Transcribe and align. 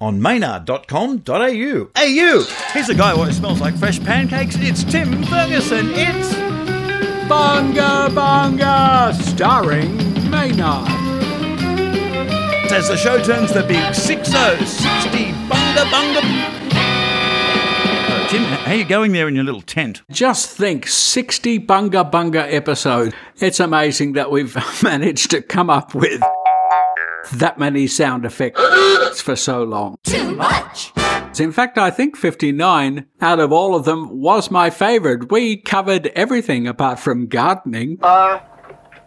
on 0.00 0.20
maynard.com.au. 0.20 1.90
AU! 1.96 2.46
Here's 2.72 2.88
a 2.88 2.94
guy 2.94 3.14
who 3.14 3.32
smells 3.32 3.60
like 3.60 3.76
fresh 3.76 4.00
pancakes. 4.00 4.56
It's 4.58 4.84
Tim 4.84 5.22
Ferguson. 5.24 5.90
It's. 5.92 6.34
Bunga 7.28 8.08
Bunga, 8.08 9.12
starring 9.22 9.98
Maynard. 10.30 10.88
As 12.72 12.88
the 12.88 12.96
show 12.96 13.22
turns 13.22 13.52
the 13.52 13.62
big 13.64 13.94
60, 13.94 14.32
60 14.64 15.32
bunga 15.48 15.84
bunga. 15.90 16.58
Tim, 18.30 18.42
how 18.42 18.72
you 18.72 18.84
going 18.84 19.12
there 19.12 19.28
in 19.28 19.34
your 19.34 19.44
little 19.44 19.62
tent? 19.62 20.02
Just 20.10 20.50
think 20.50 20.86
60 20.86 21.60
Bunga 21.60 22.10
Bunga 22.10 22.50
episode. 22.52 23.14
It's 23.36 23.58
amazing 23.58 24.12
that 24.14 24.30
we've 24.30 24.56
managed 24.82 25.30
to 25.30 25.40
come 25.40 25.70
up 25.70 25.94
with 25.94 26.22
that 27.32 27.58
many 27.58 27.86
sound 27.86 28.24
effects 28.24 29.20
for 29.20 29.36
so 29.36 29.62
long. 29.62 29.96
Too 30.04 30.34
much. 30.34 30.92
In 31.38 31.52
fact, 31.52 31.78
I 31.78 31.90
think 31.90 32.16
59 32.16 33.06
out 33.20 33.38
of 33.40 33.52
all 33.52 33.74
of 33.74 33.84
them 33.84 34.20
was 34.20 34.50
my 34.50 34.70
favorite. 34.70 35.30
We 35.30 35.56
covered 35.56 36.08
everything 36.08 36.66
apart 36.66 36.98
from 36.98 37.26
gardening. 37.26 37.98
Uh, 38.02 38.40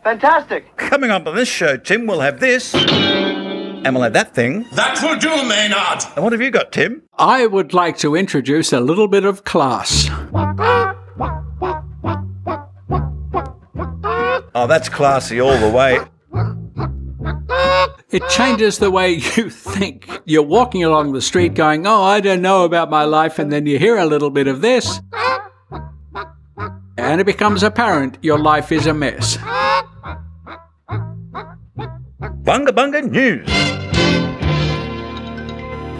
fantastic. 0.04 0.78
Coming 0.78 1.12
up 1.12 1.28
on 1.28 1.36
this 1.36 1.50
show, 1.50 1.78
Tim, 1.78 2.08
we'll 2.08 2.22
have 2.22 2.40
this. 2.40 2.74
And 2.74 3.96
we'll 3.96 4.04
have 4.04 4.14
that 4.14 4.36
thing. 4.36 4.66
That 4.74 5.02
will 5.02 5.18
do, 5.18 5.30
Maynard. 5.48 6.04
And 6.16 6.24
what 6.24 6.32
have 6.34 6.42
you 6.42 6.52
got, 6.52 6.72
Tim? 6.72 7.02
I 7.18 7.48
would 7.48 7.74
like 7.74 7.98
to 8.00 8.16
introduce 8.16 8.72
a 8.72 8.80
little 8.80 9.08
bit 9.08 9.26
of 9.26 9.44
class. 9.44 10.08
Oh, 14.54 14.68
that's 14.68 14.90
classy 14.90 15.40
all 15.40 15.58
the 15.58 15.70
way. 15.70 16.00
It 18.12 18.28
changes 18.30 18.78
the 18.78 18.92
way 18.92 19.12
you 19.12 19.50
think. 19.50 20.10
You're 20.26 20.44
walking 20.44 20.84
along 20.84 21.14
the 21.14 21.22
street 21.22 21.54
going, 21.54 21.88
Oh, 21.88 22.04
I 22.04 22.20
don't 22.20 22.42
know 22.42 22.66
about 22.66 22.90
my 22.90 23.06
life, 23.06 23.40
and 23.40 23.52
then 23.52 23.66
you 23.66 23.80
hear 23.80 23.98
a 23.98 24.06
little 24.06 24.30
bit 24.30 24.48
of 24.48 24.62
this. 24.62 25.00
And 26.98 27.22
it 27.22 27.26
becomes 27.26 27.64
apparent 27.64 28.18
your 28.22 28.38
life 28.38 28.72
is 28.72 28.86
a 28.86 28.94
mess. 28.94 29.38
Bunga 32.44 32.70
Bunga 32.70 33.10
News. 33.10 33.48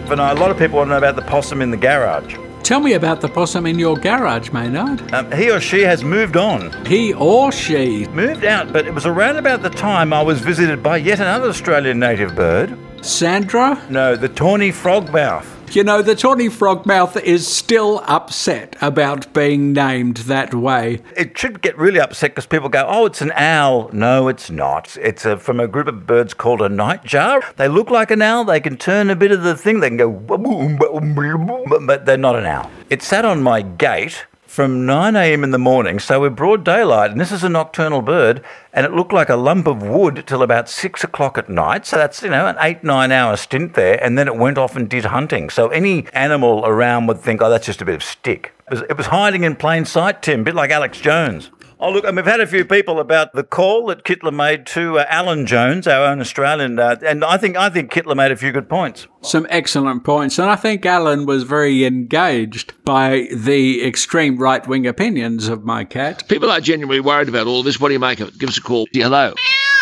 But 0.08 0.20
a 0.20 0.34
lot 0.34 0.52
of 0.52 0.58
people 0.58 0.78
want 0.78 0.90
to 0.90 0.92
know 0.92 0.98
about 0.98 1.16
the 1.16 1.22
possum 1.22 1.62
in 1.62 1.72
the 1.72 1.78
garage. 1.78 2.36
Tell 2.64 2.80
me 2.80 2.94
about 2.94 3.22
the 3.22 3.28
possum 3.28 3.66
in 3.66 3.78
your 3.80 3.98
garage, 3.98 4.52
Maynard. 4.52 5.14
Um, 5.14 5.32
he 5.32 5.52
or 5.52 5.60
she 5.60 5.82
has 5.82 6.04
moved 6.04 6.38
on. 6.38 6.86
He 6.86 7.14
or 7.14 7.52
she. 7.52 8.08
Moved 8.08 8.46
out, 8.46 8.72
but 8.72 8.86
it 8.88 8.94
was 8.94 9.06
around 9.06 9.38
about 9.38 9.62
the 9.62 9.70
time 9.70 10.14
I 10.14 10.22
was 10.22 10.40
visited 10.40 10.82
by 10.82 10.98
yet 10.98 11.20
another 11.20 11.50
Australian 11.50 12.00
native 12.00 12.36
bird. 12.36 12.78
Sandra? 13.02 13.84
No, 13.90 14.16
the 14.16 14.30
tawny 14.30 14.70
frogmouth. 14.72 15.46
You 15.72 15.86
know, 15.86 16.02
the 16.02 16.16
tawny 16.16 16.50
frogmouth 16.50 17.16
is 17.22 17.48
still 17.48 18.04
upset 18.06 18.76
about 18.82 19.34
being 19.34 19.72
named 19.72 20.18
that 20.18 20.54
way. 20.54 21.02
It 21.16 21.38
should 21.38 21.62
get 21.62 21.78
really 21.78 22.00
upset 22.00 22.32
because 22.32 22.46
people 22.46 22.68
go, 22.68 22.86
oh, 22.86 23.06
it's 23.06 23.22
an 23.22 23.32
owl. 23.36 23.90
No, 23.94 24.28
it's 24.28 24.52
not. 24.52 24.98
It's 25.02 25.26
a, 25.26 25.38
from 25.38 25.62
a 25.62 25.70
group 25.70 25.88
of 25.88 26.06
birds 26.06 26.34
called 26.34 26.62
a 26.62 26.68
nightjar. 26.68 27.56
They 27.56 27.70
look 27.70 27.90
like 27.90 28.12
an 28.12 28.22
owl. 28.22 28.44
They 28.44 28.60
can 28.60 28.76
turn 28.76 29.10
a 29.10 29.16
bit 29.16 29.32
of 29.32 29.44
the 29.44 29.56
thing. 29.56 29.80
They 29.80 29.88
can 29.88 29.98
go, 29.98 30.12
but 30.12 32.06
they're 32.06 32.18
not 32.18 32.36
an 32.36 32.46
owl. 32.46 32.70
It 32.90 33.02
sat 33.02 33.24
on 33.24 33.42
my 33.42 33.62
gate 33.62 34.26
from 34.52 34.86
9 34.86 35.16
a.m. 35.16 35.46
in 35.46 35.52
the 35.52 35.58
morning, 35.58 35.98
so 35.98 36.20
we're 36.20 36.30
broad 36.30 36.66
daylight, 36.66 37.10
and 37.10 37.22
this 37.22 37.32
is 37.32 37.42
a 37.42 37.48
nocturnal 37.48 38.02
bird, 38.02 38.44
and 38.74 38.86
it 38.86 38.92
looked 38.92 39.14
like 39.14 39.30
a 39.30 39.38
lump 39.38 39.66
of 39.66 39.82
wood 39.82 40.26
till 40.28 40.44
about 40.44 40.68
6 40.68 41.06
o'clock 41.06 41.38
at 41.38 41.48
night. 41.48 41.86
So 41.86 41.96
that's, 41.96 42.22
you 42.22 42.30
know, 42.30 42.48
an 42.48 42.58
eight, 42.60 42.84
nine 42.84 43.14
hour 43.14 43.38
stint 43.38 43.76
there, 43.76 44.04
and 44.04 44.18
then 44.18 44.28
it 44.28 44.36
went 44.36 44.58
off 44.58 44.76
and 44.76 44.90
did 44.90 45.06
hunting. 45.06 45.50
So 45.50 45.70
any 45.70 46.06
animal 46.12 46.66
around 46.66 47.08
would 47.08 47.20
think, 47.20 47.42
oh, 47.42 47.50
that's 47.50 47.66
just 47.66 47.82
a 47.82 47.86
bit 47.86 47.96
of 47.96 48.04
stick. 48.04 48.52
It 48.68 48.72
was, 48.72 48.82
it 48.90 48.98
was 48.98 49.06
hiding 49.06 49.46
in 49.46 49.56
plain 49.56 49.86
sight, 49.86 50.22
Tim, 50.22 50.42
a 50.42 50.44
bit 50.44 50.56
like 50.56 50.70
Alex 50.70 51.00
Jones. 51.00 51.50
Oh, 51.84 51.90
look, 51.90 52.06
and 52.06 52.16
we've 52.16 52.24
had 52.24 52.40
a 52.40 52.46
few 52.46 52.64
people 52.64 53.00
about 53.00 53.34
the 53.34 53.44
call 53.44 53.88
that 53.88 54.04
Kittler 54.04 54.32
made 54.32 54.68
to 54.68 55.00
uh, 55.00 55.06
Alan 55.10 55.48
Jones, 55.48 55.88
our 55.88 56.06
own 56.06 56.20
Australian, 56.20 56.78
uh, 56.78 56.98
and 57.04 57.26
I 57.26 57.38
think 57.38 57.58
I 57.58 57.72
think 57.72 57.92
Kittler 57.92 58.16
made 58.16 58.32
a 58.32 58.36
few 58.36 58.52
good 58.52 58.70
points. 58.70 59.08
Some 59.22 59.48
excellent 59.50 60.04
points, 60.04 60.38
and 60.38 60.48
I 60.48 60.56
think 60.56 60.86
Alan 60.86 61.26
was 61.26 61.42
very 61.42 61.84
engaged 61.84 62.76
by 62.86 63.30
the 63.34 63.84
extreme 63.84 64.38
right 64.38 64.66
wing 64.68 64.86
opinions 64.86 65.48
of 65.48 65.64
my 65.64 65.84
cat. 65.84 66.28
People 66.28 66.52
are 66.52 66.62
genuinely 66.62 67.00
worried 67.00 67.30
about 67.30 67.48
all 67.48 67.64
this. 67.64 67.80
What 67.80 67.88
do 67.88 67.96
you 67.96 68.00
make 68.00 68.20
of 68.20 68.28
it? 68.28 68.38
Give 68.38 68.50
us 68.50 68.60
a 68.60 68.62
call. 68.62 68.86
Hello. 68.94 69.34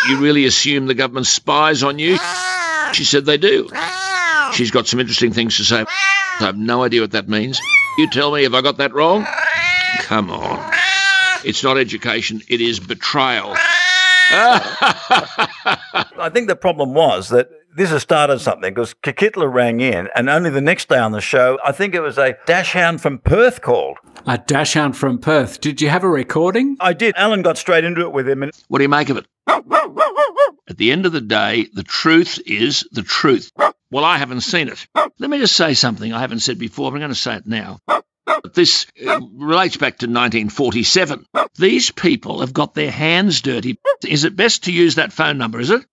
You 0.08 0.20
really 0.20 0.46
assume 0.46 0.86
the 0.86 0.94
government 0.94 1.26
spies 1.26 1.82
on 1.82 1.98
you? 1.98 2.16
She 2.94 3.04
said 3.04 3.26
they 3.26 3.36
do. 3.36 3.68
She's 4.54 4.70
got 4.70 4.86
some 4.86 5.00
interesting 5.00 5.34
things 5.34 5.58
to 5.58 5.64
say. 5.64 5.84
I 5.86 6.44
have 6.46 6.56
no 6.56 6.82
idea 6.82 7.02
what 7.02 7.10
that 7.10 7.28
means. 7.28 7.60
You 7.98 8.08
tell 8.08 8.32
me 8.32 8.46
if 8.46 8.54
I 8.54 8.62
got 8.62 8.78
that 8.78 8.94
wrong? 8.94 9.26
Come 9.98 10.30
on. 10.30 10.89
It's 11.44 11.62
not 11.62 11.78
education, 11.78 12.42
it 12.48 12.60
is 12.60 12.80
betrayal. 12.80 13.54
I 14.32 16.30
think 16.32 16.48
the 16.48 16.56
problem 16.56 16.94
was 16.94 17.30
that 17.30 17.48
this 17.76 17.90
has 17.90 18.02
started 18.02 18.40
something 18.40 18.72
because 18.74 18.94
Kikitla 18.94 19.52
rang 19.52 19.80
in, 19.80 20.08
and 20.14 20.28
only 20.28 20.50
the 20.50 20.60
next 20.60 20.88
day 20.88 20.98
on 20.98 21.12
the 21.12 21.20
show, 21.20 21.58
I 21.64 21.72
think 21.72 21.94
it 21.94 22.00
was 22.00 22.18
a 22.18 22.36
dachshund 22.46 23.00
from 23.00 23.18
Perth 23.18 23.62
called. 23.62 23.98
A 24.26 24.38
dachshund 24.38 24.96
from 24.96 25.18
Perth. 25.18 25.60
Did 25.60 25.80
you 25.80 25.88
have 25.88 26.04
a 26.04 26.08
recording? 26.08 26.76
I 26.80 26.92
did. 26.92 27.14
Alan 27.16 27.42
got 27.42 27.58
straight 27.58 27.84
into 27.84 28.02
it 28.02 28.12
with 28.12 28.28
him, 28.28 28.42
and 28.42 28.52
What 28.68 28.78
do 28.78 28.84
you 28.84 28.88
make 28.88 29.08
of 29.08 29.16
it? 29.16 29.26
At 29.48 30.76
the 30.76 30.92
end 30.92 31.06
of 31.06 31.12
the 31.12 31.20
day, 31.20 31.66
the 31.72 31.82
truth 31.82 32.40
is 32.46 32.86
the 32.92 33.02
truth. 33.02 33.50
Well, 33.90 34.04
I 34.04 34.18
haven't 34.18 34.42
seen 34.42 34.68
it. 34.68 34.86
Let 34.94 35.30
me 35.30 35.38
just 35.38 35.56
say 35.56 35.74
something 35.74 36.12
I 36.12 36.20
haven't 36.20 36.40
said 36.40 36.58
before, 36.58 36.90
but 36.90 36.96
I'm 36.96 37.00
going 37.00 37.10
to 37.10 37.14
say 37.16 37.36
it 37.36 37.46
now. 37.46 37.78
This 38.54 38.86
uh, 39.06 39.20
relates 39.34 39.76
back 39.76 39.98
to 39.98 40.06
1947. 40.06 41.26
These 41.56 41.90
people 41.90 42.40
have 42.40 42.52
got 42.52 42.74
their 42.74 42.90
hands 42.90 43.40
dirty. 43.40 43.78
Is 44.06 44.24
it 44.24 44.36
best 44.36 44.64
to 44.64 44.72
use 44.72 44.96
that 44.96 45.12
phone 45.12 45.38
number, 45.38 45.60
is 45.60 45.70
it? 45.70 45.84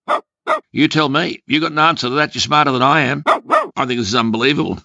You 0.72 0.88
tell 0.88 1.08
me. 1.08 1.42
You 1.46 1.60
got 1.60 1.72
an 1.72 1.78
answer 1.78 2.08
to 2.08 2.14
that. 2.16 2.34
You're 2.34 2.40
smarter 2.40 2.72
than 2.72 2.82
I 2.82 3.02
am. 3.02 3.22
I 3.26 3.86
think 3.86 3.98
this 3.98 4.08
is 4.08 4.14
unbelievable. 4.14 4.78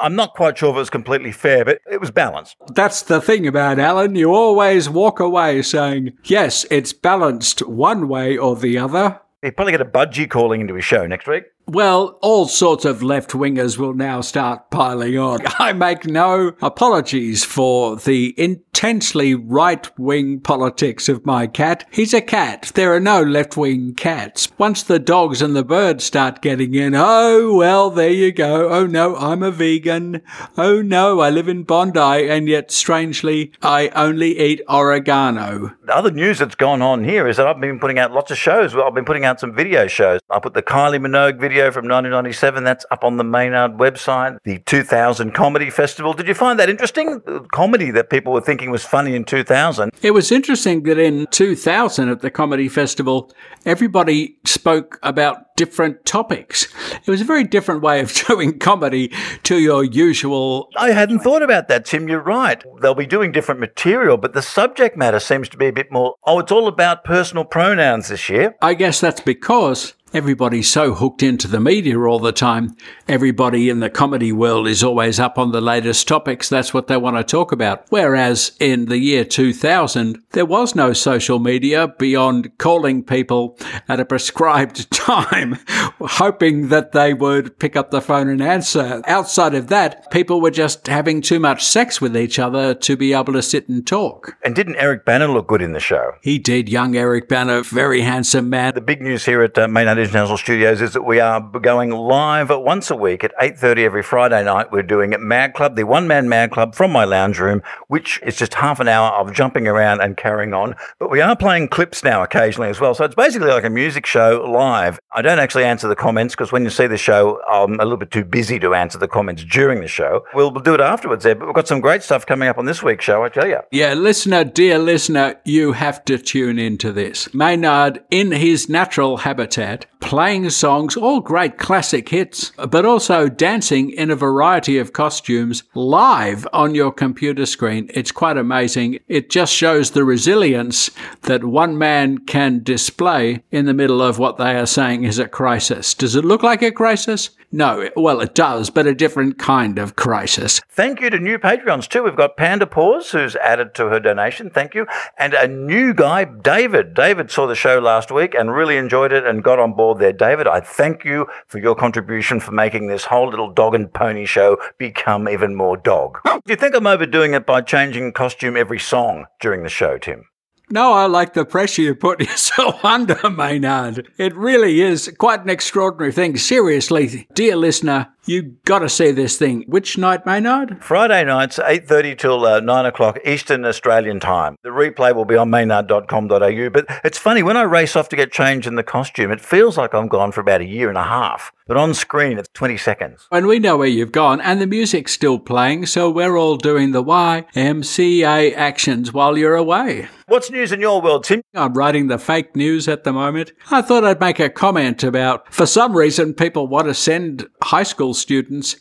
I'm 0.00 0.16
not 0.16 0.34
quite 0.34 0.58
sure 0.58 0.70
if 0.70 0.76
it 0.76 0.78
was 0.78 0.90
completely 0.90 1.32
fair, 1.32 1.64
but 1.64 1.78
it 1.90 2.00
was 2.00 2.10
balanced. 2.10 2.56
That's 2.74 3.02
the 3.02 3.20
thing 3.20 3.46
about 3.46 3.78
Alan. 3.78 4.16
You 4.16 4.34
always 4.34 4.88
walk 4.88 5.20
away 5.20 5.62
saying, 5.62 6.12
yes, 6.24 6.66
it's 6.70 6.92
balanced 6.92 7.66
one 7.66 8.08
way 8.08 8.36
or 8.36 8.56
the 8.56 8.78
other. 8.78 9.20
He'll 9.42 9.52
probably 9.52 9.72
get 9.72 9.80
a 9.80 9.86
budgie 9.86 10.28
calling 10.28 10.60
into 10.60 10.74
his 10.74 10.84
show 10.84 11.06
next 11.06 11.26
week. 11.26 11.44
Well, 11.66 12.18
all 12.20 12.46
sorts 12.46 12.84
of 12.84 13.02
left 13.02 13.30
wingers 13.30 13.78
will 13.78 13.94
now 13.94 14.20
start 14.20 14.70
piling 14.70 15.16
on. 15.16 15.40
I 15.58 15.72
make 15.72 16.04
no 16.04 16.52
apologies 16.60 17.42
for 17.42 17.96
the 17.96 18.34
intensely 18.36 19.34
right 19.34 19.88
wing 19.98 20.40
politics 20.40 21.08
of 21.08 21.24
my 21.24 21.46
cat. 21.46 21.88
He's 21.90 22.12
a 22.12 22.20
cat. 22.20 22.70
There 22.74 22.92
are 22.94 23.00
no 23.00 23.22
left 23.22 23.56
wing 23.56 23.94
cats. 23.94 24.50
Once 24.58 24.82
the 24.82 24.98
dogs 24.98 25.40
and 25.40 25.56
the 25.56 25.64
birds 25.64 26.04
start 26.04 26.42
getting 26.42 26.74
in, 26.74 26.94
oh, 26.94 27.54
well, 27.54 27.88
there 27.88 28.10
you 28.10 28.30
go. 28.30 28.68
Oh 28.68 28.86
no, 28.86 29.16
I'm 29.16 29.42
a 29.42 29.50
vegan. 29.50 30.20
Oh 30.58 30.82
no, 30.82 31.20
I 31.20 31.30
live 31.30 31.48
in 31.48 31.62
Bondi, 31.62 32.28
and 32.28 32.46
yet 32.46 32.70
strangely, 32.72 33.52
I 33.62 33.88
only 33.96 34.38
eat 34.38 34.60
oregano. 34.68 35.74
The 35.84 35.96
other 35.96 36.10
news 36.10 36.40
that's 36.40 36.54
gone 36.56 36.82
on 36.82 37.04
here 37.04 37.26
is 37.26 37.38
that 37.38 37.46
I've 37.46 37.60
been 37.60 37.80
putting 37.80 37.98
out 37.98 38.12
lots 38.12 38.30
of 38.30 38.36
shows. 38.36 38.74
I've 38.74 38.94
been 38.94 39.06
putting 39.06 39.24
out 39.24 39.40
some 39.40 39.54
video 39.54 39.86
shows. 39.86 40.20
I 40.28 40.40
put 40.40 40.52
the 40.52 40.62
Kylie 40.62 41.00
Minogue 41.00 41.40
video 41.40 41.53
from 41.70 41.84
1997. 41.84 42.64
That's 42.64 42.84
up 42.90 43.04
on 43.04 43.16
the 43.16 43.24
Maynard 43.24 43.72
website. 43.72 44.38
The 44.44 44.58
2000 44.60 45.32
Comedy 45.32 45.70
Festival. 45.70 46.12
Did 46.12 46.28
you 46.28 46.34
find 46.34 46.58
that 46.58 46.68
interesting? 46.68 47.20
Comedy 47.52 47.90
that 47.90 48.10
people 48.10 48.32
were 48.32 48.40
thinking 48.40 48.70
was 48.70 48.84
funny 48.84 49.14
in 49.14 49.24
2000. 49.24 49.92
It 50.02 50.12
was 50.12 50.32
interesting 50.32 50.82
that 50.84 50.98
in 50.98 51.26
2000 51.30 52.08
at 52.08 52.20
the 52.20 52.30
Comedy 52.30 52.68
Festival, 52.68 53.32
everybody 53.64 54.36
spoke 54.44 54.98
about 55.02 55.54
different 55.56 56.04
topics. 56.04 56.66
It 56.92 57.10
was 57.10 57.20
a 57.20 57.24
very 57.24 57.44
different 57.44 57.82
way 57.82 58.00
of 58.00 58.12
doing 58.28 58.58
comedy 58.58 59.12
to 59.44 59.58
your 59.58 59.84
usual. 59.84 60.68
I 60.76 60.90
hadn't 60.90 61.20
thought 61.20 61.42
about 61.42 61.68
that, 61.68 61.84
Tim. 61.84 62.08
You're 62.08 62.20
right. 62.20 62.62
They'll 62.80 62.94
be 62.94 63.06
doing 63.06 63.32
different 63.32 63.60
material, 63.60 64.16
but 64.16 64.32
the 64.32 64.42
subject 64.42 64.96
matter 64.96 65.20
seems 65.20 65.48
to 65.50 65.56
be 65.56 65.66
a 65.66 65.72
bit 65.72 65.92
more. 65.92 66.14
Oh, 66.24 66.38
it's 66.38 66.52
all 66.52 66.66
about 66.66 67.04
personal 67.04 67.44
pronouns 67.44 68.08
this 68.08 68.28
year. 68.28 68.54
I 68.60 68.74
guess 68.74 69.00
that's 69.00 69.20
because 69.20 69.94
everybody's 70.14 70.70
so 70.70 70.94
hooked 70.94 71.22
into 71.22 71.48
the 71.48 71.60
media 71.60 71.98
all 71.98 72.20
the 72.20 72.32
time. 72.32 72.76
Everybody 73.08 73.68
in 73.68 73.80
the 73.80 73.90
comedy 73.90 74.30
world 74.30 74.68
is 74.68 74.84
always 74.84 75.18
up 75.18 75.36
on 75.38 75.50
the 75.50 75.60
latest 75.60 76.06
topics. 76.06 76.48
That's 76.48 76.72
what 76.72 76.86
they 76.86 76.96
want 76.96 77.16
to 77.16 77.24
talk 77.24 77.50
about. 77.50 77.84
Whereas 77.88 78.52
in 78.60 78.86
the 78.86 78.98
year 78.98 79.24
2000, 79.24 80.22
there 80.30 80.46
was 80.46 80.76
no 80.76 80.92
social 80.92 81.40
media 81.40 81.88
beyond 81.98 82.56
calling 82.58 83.02
people 83.02 83.58
at 83.88 83.98
a 83.98 84.04
prescribed 84.04 84.88
time, 84.92 85.58
hoping 86.00 86.68
that 86.68 86.92
they 86.92 87.12
would 87.12 87.58
pick 87.58 87.74
up 87.74 87.90
the 87.90 88.00
phone 88.00 88.28
and 88.28 88.40
answer. 88.40 89.02
Outside 89.06 89.54
of 89.54 89.66
that, 89.66 90.10
people 90.12 90.40
were 90.40 90.52
just 90.52 90.86
having 90.86 91.20
too 91.22 91.40
much 91.40 91.64
sex 91.64 92.00
with 92.00 92.16
each 92.16 92.38
other 92.38 92.72
to 92.74 92.96
be 92.96 93.12
able 93.12 93.32
to 93.32 93.42
sit 93.42 93.68
and 93.68 93.84
talk. 93.84 94.36
And 94.44 94.54
didn't 94.54 94.76
Eric 94.76 95.04
Bana 95.04 95.26
look 95.26 95.48
good 95.48 95.60
in 95.60 95.72
the 95.72 95.80
show? 95.80 96.12
He 96.22 96.38
did, 96.38 96.68
young 96.68 96.96
Eric 96.96 97.28
Bana, 97.28 97.62
very 97.62 98.02
handsome 98.02 98.48
man. 98.48 98.74
The 98.74 98.80
big 98.80 99.02
news 99.02 99.24
here 99.24 99.42
at 99.42 99.58
uh, 99.58 99.66
Maynard 99.66 100.03
International 100.04 100.36
Studios 100.36 100.80
is 100.82 100.92
that 100.92 101.02
we 101.02 101.18
are 101.18 101.40
going 101.40 101.90
live 101.90 102.50
once 102.50 102.90
a 102.90 102.96
week 102.96 103.24
at 103.24 103.32
8.30 103.40 103.78
every 103.78 104.02
Friday 104.02 104.44
night. 104.44 104.70
We're 104.70 104.82
doing 104.82 105.14
Mad 105.18 105.54
Club, 105.54 105.76
the 105.76 105.84
one-man 105.84 106.28
Mad 106.28 106.50
Club 106.50 106.74
from 106.74 106.92
my 106.92 107.04
lounge 107.04 107.38
room, 107.38 107.62
which 107.88 108.20
is 108.22 108.36
just 108.36 108.54
half 108.54 108.80
an 108.80 108.88
hour 108.88 109.10
of 109.12 109.32
jumping 109.32 109.66
around 109.66 110.00
and 110.00 110.16
carrying 110.16 110.52
on. 110.52 110.74
But 110.98 111.10
we 111.10 111.20
are 111.20 111.34
playing 111.34 111.68
clips 111.68 112.04
now 112.04 112.22
occasionally 112.22 112.68
as 112.68 112.80
well. 112.80 112.94
So 112.94 113.04
it's 113.04 113.14
basically 113.14 113.48
like 113.48 113.64
a 113.64 113.70
music 113.70 114.04
show 114.04 114.44
live. 114.46 115.00
I 115.12 115.22
don't 115.22 115.38
actually 115.38 115.64
answer 115.64 115.88
the 115.88 115.96
comments 115.96 116.34
because 116.34 116.52
when 116.52 116.64
you 116.64 116.70
see 116.70 116.86
the 116.86 116.98
show, 116.98 117.40
I'm 117.48 117.80
a 117.80 117.84
little 117.84 117.96
bit 117.96 118.10
too 118.10 118.24
busy 118.24 118.58
to 118.60 118.74
answer 118.74 118.98
the 118.98 119.08
comments 119.08 119.42
during 119.44 119.80
the 119.80 119.88
show. 119.88 120.24
We'll, 120.34 120.50
we'll 120.50 120.62
do 120.62 120.74
it 120.74 120.80
afterwards 120.80 121.24
there, 121.24 121.34
but 121.34 121.46
we've 121.46 121.54
got 121.54 121.68
some 121.68 121.80
great 121.80 122.02
stuff 122.02 122.26
coming 122.26 122.48
up 122.48 122.58
on 122.58 122.66
this 122.66 122.82
week's 122.82 123.04
show, 123.04 123.24
I 123.24 123.30
tell 123.30 123.48
you. 123.48 123.60
Yeah, 123.70 123.94
listener, 123.94 124.44
dear 124.44 124.78
listener, 124.78 125.36
you 125.44 125.72
have 125.72 126.04
to 126.04 126.18
tune 126.18 126.58
into 126.58 126.92
this. 126.92 127.32
Maynard, 127.32 128.02
in 128.10 128.32
his 128.32 128.68
natural 128.68 129.18
habitat, 129.18 129.86
playing 130.00 130.50
songs, 130.50 130.96
all 130.96 131.20
great 131.20 131.58
classic 131.58 132.08
hits, 132.08 132.52
but 132.68 132.84
also 132.84 133.28
dancing 133.28 133.90
in 133.90 134.10
a 134.10 134.16
variety 134.16 134.78
of 134.78 134.92
costumes 134.92 135.62
live 135.74 136.46
on 136.52 136.74
your 136.74 136.92
computer 136.92 137.46
screen. 137.46 137.90
It's 137.94 138.12
quite 138.12 138.36
amazing. 138.36 138.98
It 139.08 139.30
just 139.30 139.52
shows 139.52 139.90
the 139.90 140.04
resilience 140.04 140.90
that 141.22 141.44
one 141.44 141.78
man 141.78 142.18
can 142.18 142.62
display 142.62 143.42
in 143.50 143.66
the 143.66 143.74
middle 143.74 144.02
of 144.02 144.18
what 144.18 144.36
they 144.36 144.56
are 144.56 144.66
saying 144.66 145.04
is 145.04 145.18
a 145.18 145.28
crisis. 145.28 145.94
Does 145.94 146.16
it 146.16 146.24
look 146.24 146.42
like 146.42 146.62
a 146.62 146.72
crisis? 146.72 147.30
No, 147.56 147.88
well, 147.94 148.20
it 148.20 148.34
does, 148.34 148.68
but 148.68 148.88
a 148.88 148.96
different 148.96 149.38
kind 149.38 149.78
of 149.78 149.94
crisis. 149.94 150.60
Thank 150.68 151.00
you 151.00 151.08
to 151.08 151.20
new 151.20 151.38
Patreons 151.38 151.86
too. 151.88 152.02
We've 152.02 152.16
got 152.16 152.36
Panda 152.36 152.66
Paws, 152.66 153.12
who's 153.12 153.36
added 153.36 153.76
to 153.76 153.90
her 153.90 154.00
donation. 154.00 154.50
Thank 154.50 154.74
you. 154.74 154.88
And 155.16 155.34
a 155.34 155.46
new 155.46 155.94
guy, 155.94 156.24
David. 156.24 156.94
David 156.94 157.30
saw 157.30 157.46
the 157.46 157.54
show 157.54 157.78
last 157.78 158.10
week 158.10 158.34
and 158.34 158.52
really 158.52 158.76
enjoyed 158.76 159.12
it 159.12 159.24
and 159.24 159.44
got 159.44 159.60
on 159.60 159.74
board 159.74 160.00
there. 160.00 160.12
David, 160.12 160.48
I 160.48 160.58
thank 160.58 161.04
you 161.04 161.28
for 161.46 161.60
your 161.60 161.76
contribution 161.76 162.40
for 162.40 162.50
making 162.50 162.88
this 162.88 163.04
whole 163.04 163.28
little 163.28 163.52
dog 163.52 163.76
and 163.76 163.94
pony 163.94 164.24
show 164.24 164.56
become 164.76 165.28
even 165.28 165.54
more 165.54 165.76
dog. 165.76 166.18
Do 166.24 166.40
you 166.48 166.56
think 166.56 166.74
I'm 166.74 166.88
overdoing 166.88 167.34
it 167.34 167.46
by 167.46 167.60
changing 167.60 168.14
costume 168.14 168.56
every 168.56 168.80
song 168.80 169.26
during 169.40 169.62
the 169.62 169.68
show, 169.68 169.96
Tim? 169.96 170.24
No, 170.70 170.92
I 170.92 171.06
like 171.06 171.34
the 171.34 171.44
pressure 171.44 171.82
you 171.82 171.94
put 171.94 172.20
yourself 172.28 172.84
under, 172.84 173.30
Maynard. 173.30 174.08
It 174.16 174.34
really 174.34 174.80
is 174.80 175.12
quite 175.18 175.42
an 175.42 175.50
extraordinary 175.50 176.12
thing. 176.12 176.36
Seriously, 176.36 177.28
dear 177.34 177.56
listener, 177.56 178.13
you 178.26 178.56
got 178.64 178.80
to 178.80 178.88
see 178.88 179.10
this 179.10 179.38
thing. 179.38 179.64
Which 179.66 179.98
night, 179.98 180.26
Maynard? 180.26 180.82
Friday 180.82 181.24
nights, 181.24 181.58
8.30 181.58 182.18
till 182.18 182.44
uh, 182.44 182.60
9 182.60 182.86
o'clock 182.86 183.18
Eastern 183.24 183.64
Australian 183.64 184.20
time. 184.20 184.56
The 184.62 184.70
replay 184.70 185.14
will 185.14 185.24
be 185.24 185.36
on 185.36 185.50
maynard.com.au. 185.50 186.70
But 186.70 186.86
it's 187.04 187.18
funny, 187.18 187.42
when 187.42 187.56
I 187.56 187.62
race 187.62 187.96
off 187.96 188.08
to 188.10 188.16
get 188.16 188.32
changed 188.32 188.66
in 188.66 188.76
the 188.76 188.82
costume, 188.82 189.30
it 189.30 189.40
feels 189.40 189.76
like 189.76 189.94
I'm 189.94 190.08
gone 190.08 190.32
for 190.32 190.40
about 190.40 190.60
a 190.60 190.66
year 190.66 190.88
and 190.88 190.98
a 190.98 191.04
half. 191.04 191.52
But 191.66 191.78
on 191.78 191.94
screen, 191.94 192.38
it's 192.38 192.50
20 192.52 192.76
seconds. 192.76 193.26
And 193.32 193.46
we 193.46 193.58
know 193.58 193.78
where 193.78 193.88
you've 193.88 194.12
gone, 194.12 194.40
and 194.42 194.60
the 194.60 194.66
music's 194.66 195.12
still 195.12 195.38
playing, 195.38 195.86
so 195.86 196.10
we're 196.10 196.36
all 196.36 196.56
doing 196.56 196.92
the 196.92 197.02
YMCA 197.02 198.54
actions 198.54 199.14
while 199.14 199.38
you're 199.38 199.54
away. 199.54 200.08
What's 200.26 200.50
news 200.50 200.72
in 200.72 200.80
your 200.80 201.02
world, 201.02 201.24
Tim? 201.24 201.42
I'm 201.54 201.74
writing 201.74 202.08
the 202.08 202.18
fake 202.18 202.56
news 202.56 202.88
at 202.88 203.04
the 203.04 203.12
moment. 203.12 203.52
I 203.70 203.82
thought 203.82 204.04
I'd 204.04 204.20
make 204.20 204.40
a 204.40 204.48
comment 204.50 205.04
about, 205.04 205.52
for 205.52 205.66
some 205.66 205.96
reason, 205.96 206.34
people 206.34 206.66
want 206.66 206.86
to 206.88 206.94
send 206.94 207.46
high 207.62 207.82
school 207.82 208.13
students 208.14 208.76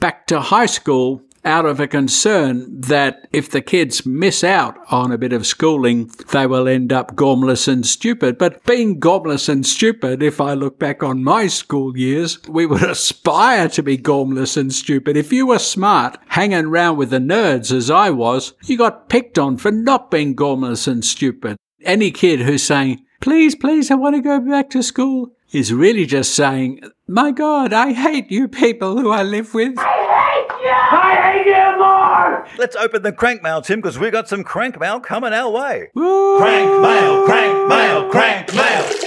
back 0.00 0.26
to 0.28 0.40
high 0.40 0.66
school 0.66 1.22
out 1.46 1.64
of 1.64 1.78
a 1.78 1.86
concern 1.86 2.80
that 2.80 3.28
if 3.32 3.48
the 3.48 3.62
kids 3.62 4.04
miss 4.04 4.42
out 4.42 4.76
on 4.90 5.12
a 5.12 5.18
bit 5.18 5.32
of 5.32 5.46
schooling, 5.46 6.10
they 6.32 6.44
will 6.46 6.66
end 6.66 6.92
up 6.92 7.14
gormless 7.14 7.68
and 7.68 7.86
stupid. 7.86 8.36
But 8.36 8.64
being 8.64 9.00
gormless 9.00 9.48
and 9.48 9.64
stupid, 9.64 10.22
if 10.22 10.40
I 10.40 10.54
look 10.54 10.78
back 10.78 11.04
on 11.04 11.22
my 11.22 11.46
school 11.46 11.96
years, 11.96 12.42
we 12.48 12.66
would 12.66 12.82
aspire 12.90 13.68
to 13.70 13.82
be 13.82 13.96
gormless 13.96 14.56
and 14.56 14.74
stupid. 14.74 15.16
If 15.16 15.32
you 15.32 15.46
were 15.46 15.60
smart, 15.60 16.18
hanging 16.26 16.66
around 16.66 16.96
with 16.96 17.10
the 17.10 17.18
nerds 17.18 17.72
as 17.72 17.90
I 17.90 18.10
was, 18.10 18.54
you 18.64 18.76
got 18.76 19.08
picked 19.08 19.38
on 19.38 19.56
for 19.56 19.70
not 19.70 20.10
being 20.10 20.34
gormless 20.34 20.88
and 20.88 21.04
stupid. 21.04 21.56
Any 21.84 22.10
kid 22.10 22.40
who's 22.40 22.64
saying, 22.64 23.04
please, 23.20 23.54
please, 23.54 23.90
I 23.92 23.94
want 23.94 24.16
to 24.16 24.20
go 24.20 24.40
back 24.40 24.68
to 24.70 24.82
school, 24.82 25.35
is 25.52 25.72
really 25.72 26.06
just 26.06 26.34
saying, 26.34 26.80
My 27.06 27.30
God, 27.30 27.72
I 27.72 27.92
hate 27.92 28.30
you 28.30 28.48
people 28.48 28.98
who 28.98 29.10
I 29.10 29.22
live 29.22 29.54
with. 29.54 29.78
I 29.78 29.82
hate 29.84 30.64
you! 30.64 30.70
I 30.70 31.32
hate 31.32 31.46
you 31.46 31.78
more! 31.78 32.48
Let's 32.58 32.76
open 32.76 33.02
the 33.02 33.12
crank 33.12 33.42
mail, 33.42 33.62
Tim, 33.62 33.80
because 33.80 33.98
we 33.98 34.10
got 34.10 34.28
some 34.28 34.44
crank 34.44 34.80
mail 34.80 35.00
coming 35.00 35.32
our 35.32 35.50
way. 35.50 35.90
Woo! 35.94 36.38
Crank 36.38 36.80
mail, 36.82 37.24
crank 37.26 37.68
mail, 37.68 38.10
crank 38.10 38.54
mail. 38.54 39.06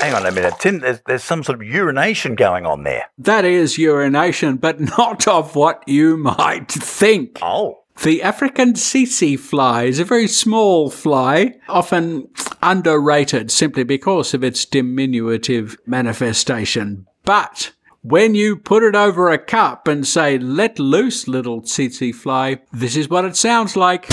Hang 0.00 0.14
on 0.14 0.24
a 0.24 0.32
minute, 0.32 0.54
Tim. 0.58 0.78
There's, 0.78 1.02
there's 1.06 1.22
some 1.24 1.42
sort 1.42 1.60
of 1.60 1.66
urination 1.66 2.34
going 2.34 2.64
on 2.64 2.84
there. 2.84 3.10
That 3.18 3.44
is 3.44 3.76
urination, 3.76 4.56
but 4.56 4.80
not 4.80 5.28
of 5.28 5.54
what 5.54 5.82
you 5.86 6.16
might 6.16 6.72
think. 6.72 7.38
Oh. 7.42 7.79
The 8.02 8.22
African 8.22 8.72
tsetse 8.72 9.38
fly 9.38 9.82
is 9.82 9.98
a 9.98 10.04
very 10.04 10.26
small 10.26 10.88
fly, 10.88 11.56
often 11.68 12.28
underrated 12.62 13.50
simply 13.50 13.84
because 13.84 14.32
of 14.32 14.42
its 14.42 14.64
diminutive 14.64 15.76
manifestation. 15.84 17.06
But 17.24 17.72
when 18.00 18.34
you 18.34 18.56
put 18.56 18.82
it 18.82 18.94
over 18.94 19.28
a 19.28 19.36
cup 19.36 19.86
and 19.86 20.06
say, 20.06 20.38
let 20.38 20.78
loose, 20.78 21.28
little 21.28 21.60
tsetse 21.60 22.14
fly, 22.14 22.62
this 22.72 22.96
is 22.96 23.10
what 23.10 23.26
it 23.26 23.36
sounds 23.36 23.76
like. 23.76 24.06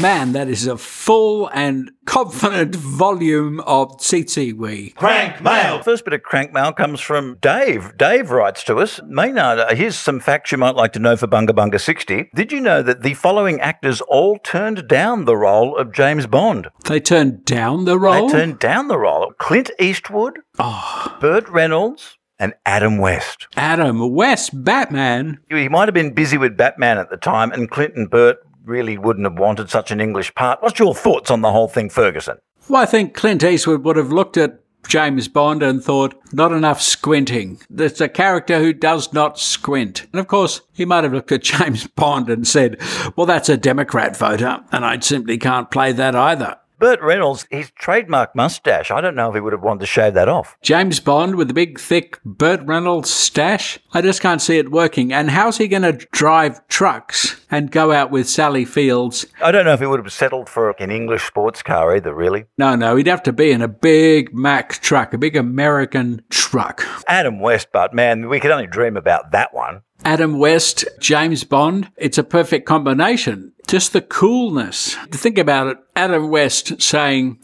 Man, 0.00 0.32
that 0.32 0.48
is 0.48 0.66
a 0.66 0.76
full 0.78 1.48
and 1.48 1.90
confident 2.06 2.74
volume 2.74 3.60
of 3.60 3.98
tsetse 3.98 4.54
wee. 4.54 4.90
Crank 4.96 5.42
mail. 5.42 5.82
First 5.82 6.04
bit 6.04 6.14
of 6.14 6.22
crank 6.22 6.52
mail 6.52 6.72
comes 6.72 7.00
from 7.00 7.36
Dave. 7.40 7.96
Dave 7.98 8.30
writes 8.30 8.64
to 8.64 8.76
us, 8.76 9.00
Maynard, 9.04 9.58
uh, 9.58 9.74
here's 9.74 9.96
some 9.96 10.18
facts 10.18 10.50
you 10.50 10.58
might 10.58 10.74
like 10.74 10.92
to 10.94 10.98
know 10.98 11.16
for 11.16 11.28
Bunga 11.28 11.50
Bunga 11.50 11.78
60. 11.78 12.30
Did 12.34 12.52
you 12.52 12.60
know 12.60 12.82
that 12.82 13.02
the 13.02 13.14
following 13.14 13.60
actors 13.60 14.00
all 14.00 14.38
turned 14.38 14.88
down 14.88 15.26
the 15.26 15.36
role 15.36 15.76
of 15.76 15.92
James 15.92 16.26
Bond? 16.26 16.68
They 16.86 16.98
turned 16.98 17.44
down 17.44 17.84
the 17.84 17.98
role? 17.98 18.28
They 18.28 18.32
turned 18.32 18.58
down 18.58 18.88
the 18.88 18.98
role. 18.98 19.32
Clint 19.38 19.70
Eastwood, 19.78 20.38
oh. 20.58 21.16
Burt 21.20 21.48
Reynolds, 21.48 22.18
and 22.38 22.54
Adam 22.66 22.98
West. 22.98 23.46
Adam 23.56 24.12
West, 24.12 24.64
Batman. 24.64 25.38
He 25.48 25.68
might 25.68 25.86
have 25.86 25.94
been 25.94 26.12
busy 26.12 26.38
with 26.38 26.56
Batman 26.56 26.98
at 26.98 27.08
the 27.08 27.16
time, 27.16 27.52
and 27.52 27.70
Clint 27.70 27.94
and 27.94 28.10
Burt 28.10 28.38
really 28.64 28.98
wouldn't 28.98 29.26
have 29.26 29.38
wanted 29.38 29.70
such 29.70 29.90
an 29.90 30.00
English 30.00 30.34
part. 30.34 30.62
What's 30.62 30.78
your 30.78 30.94
thoughts 30.94 31.30
on 31.30 31.40
the 31.40 31.52
whole 31.52 31.68
thing, 31.68 31.90
Ferguson? 31.90 32.38
Well, 32.68 32.82
I 32.82 32.86
think 32.86 33.14
Clint 33.14 33.42
Eastwood 33.42 33.84
would 33.84 33.96
have 33.96 34.12
looked 34.12 34.36
at 34.36 34.60
James 34.86 35.28
Bond 35.28 35.62
and 35.62 35.82
thought, 35.82 36.14
not 36.32 36.52
enough 36.52 36.80
squinting. 36.80 37.60
There's 37.70 38.00
a 38.00 38.08
character 38.08 38.58
who 38.58 38.72
does 38.72 39.12
not 39.12 39.38
squint. 39.38 40.06
And 40.12 40.20
of 40.20 40.26
course, 40.26 40.60
he 40.72 40.84
might 40.84 41.04
have 41.04 41.12
looked 41.12 41.32
at 41.32 41.42
James 41.42 41.86
Bond 41.86 42.28
and 42.28 42.46
said, 42.46 42.80
well, 43.16 43.26
that's 43.26 43.48
a 43.48 43.56
Democrat 43.56 44.16
voter, 44.16 44.60
and 44.72 44.84
I 44.84 44.98
simply 45.00 45.38
can't 45.38 45.70
play 45.70 45.92
that 45.92 46.14
either. 46.14 46.56
Burt 46.82 47.00
Reynolds, 47.00 47.46
his 47.48 47.70
trademark 47.70 48.34
mustache, 48.34 48.90
I 48.90 49.00
don't 49.00 49.14
know 49.14 49.28
if 49.28 49.36
he 49.36 49.40
would 49.40 49.52
have 49.52 49.62
wanted 49.62 49.82
to 49.82 49.86
shave 49.86 50.14
that 50.14 50.28
off. 50.28 50.56
James 50.62 50.98
Bond 50.98 51.36
with 51.36 51.46
the 51.46 51.54
big, 51.54 51.78
thick 51.78 52.18
Burt 52.24 52.60
Reynolds 52.64 53.08
stash? 53.08 53.78
I 53.92 54.02
just 54.02 54.20
can't 54.20 54.42
see 54.42 54.58
it 54.58 54.72
working. 54.72 55.12
And 55.12 55.30
how's 55.30 55.58
he 55.58 55.68
going 55.68 55.84
to 55.84 55.92
drive 56.10 56.66
trucks 56.66 57.40
and 57.52 57.70
go 57.70 57.92
out 57.92 58.10
with 58.10 58.28
Sally 58.28 58.64
Fields? 58.64 59.24
I 59.40 59.52
don't 59.52 59.64
know 59.64 59.74
if 59.74 59.78
he 59.78 59.86
would 59.86 60.00
have 60.00 60.12
settled 60.12 60.48
for 60.48 60.70
an 60.70 60.90
English 60.90 61.24
sports 61.24 61.62
car 61.62 61.94
either, 61.94 62.12
really. 62.12 62.46
No, 62.58 62.74
no, 62.74 62.96
he'd 62.96 63.06
have 63.06 63.22
to 63.22 63.32
be 63.32 63.52
in 63.52 63.62
a 63.62 63.68
big 63.68 64.34
Mack 64.34 64.80
truck, 64.80 65.14
a 65.14 65.18
big 65.18 65.36
American 65.36 66.22
truck. 66.30 66.84
Adam 67.06 67.38
West, 67.38 67.68
but 67.72 67.94
man, 67.94 68.28
we 68.28 68.40
could 68.40 68.50
only 68.50 68.66
dream 68.66 68.96
about 68.96 69.30
that 69.30 69.54
one. 69.54 69.82
Adam 70.04 70.40
West, 70.40 70.84
James 70.98 71.44
Bond, 71.44 71.88
it's 71.96 72.18
a 72.18 72.24
perfect 72.24 72.66
combination. 72.66 73.51
Just 73.72 73.94
the 73.94 74.02
coolness. 74.02 74.96
Think 75.12 75.38
about 75.38 75.66
it. 75.68 75.78
Adam 75.96 76.28
West 76.28 76.82
saying 76.82 77.38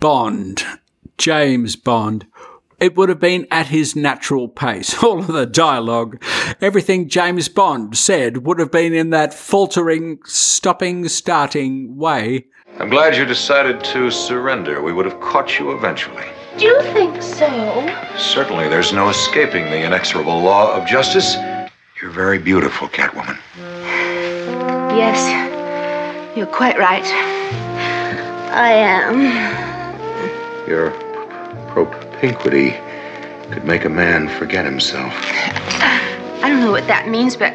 Bond, 0.00 0.64
James 1.16 1.76
Bond. 1.76 2.26
It 2.80 2.96
would 2.96 3.08
have 3.08 3.20
been 3.20 3.46
at 3.52 3.68
his 3.68 3.94
natural 3.94 4.48
pace. 4.48 5.00
All 5.04 5.20
of 5.20 5.28
the 5.28 5.46
dialogue, 5.46 6.20
everything 6.60 7.08
James 7.08 7.48
Bond 7.48 7.96
said 7.96 8.38
would 8.38 8.58
have 8.58 8.72
been 8.72 8.92
in 8.92 9.10
that 9.10 9.32
faltering, 9.32 10.18
stopping, 10.24 11.06
starting 11.06 11.96
way. 11.96 12.46
I'm 12.80 12.90
glad 12.90 13.16
you 13.16 13.24
decided 13.24 13.84
to 13.94 14.10
surrender. 14.10 14.82
We 14.82 14.92
would 14.92 15.06
have 15.06 15.20
caught 15.20 15.60
you 15.60 15.70
eventually. 15.70 16.26
Do 16.58 16.64
you 16.64 16.82
think 16.82 17.22
so? 17.22 17.46
Certainly, 18.18 18.70
there's 18.70 18.92
no 18.92 19.08
escaping 19.08 19.66
the 19.66 19.84
inexorable 19.86 20.40
law 20.40 20.74
of 20.74 20.84
justice. 20.88 21.36
You're 22.02 22.10
very 22.10 22.40
beautiful, 22.40 22.88
Catwoman. 22.88 23.38
Yes, 24.96 25.49
you're 26.36 26.46
quite 26.46 26.78
right. 26.78 27.04
I 28.52 28.72
am. 28.72 30.68
Your 30.68 30.90
propinquity 31.68 32.76
could 33.52 33.64
make 33.64 33.84
a 33.84 33.88
man 33.88 34.28
forget 34.28 34.64
himself. 34.64 35.12
I 36.42 36.48
don't 36.48 36.60
know 36.60 36.70
what 36.70 36.86
that 36.86 37.08
means, 37.08 37.36
but 37.36 37.54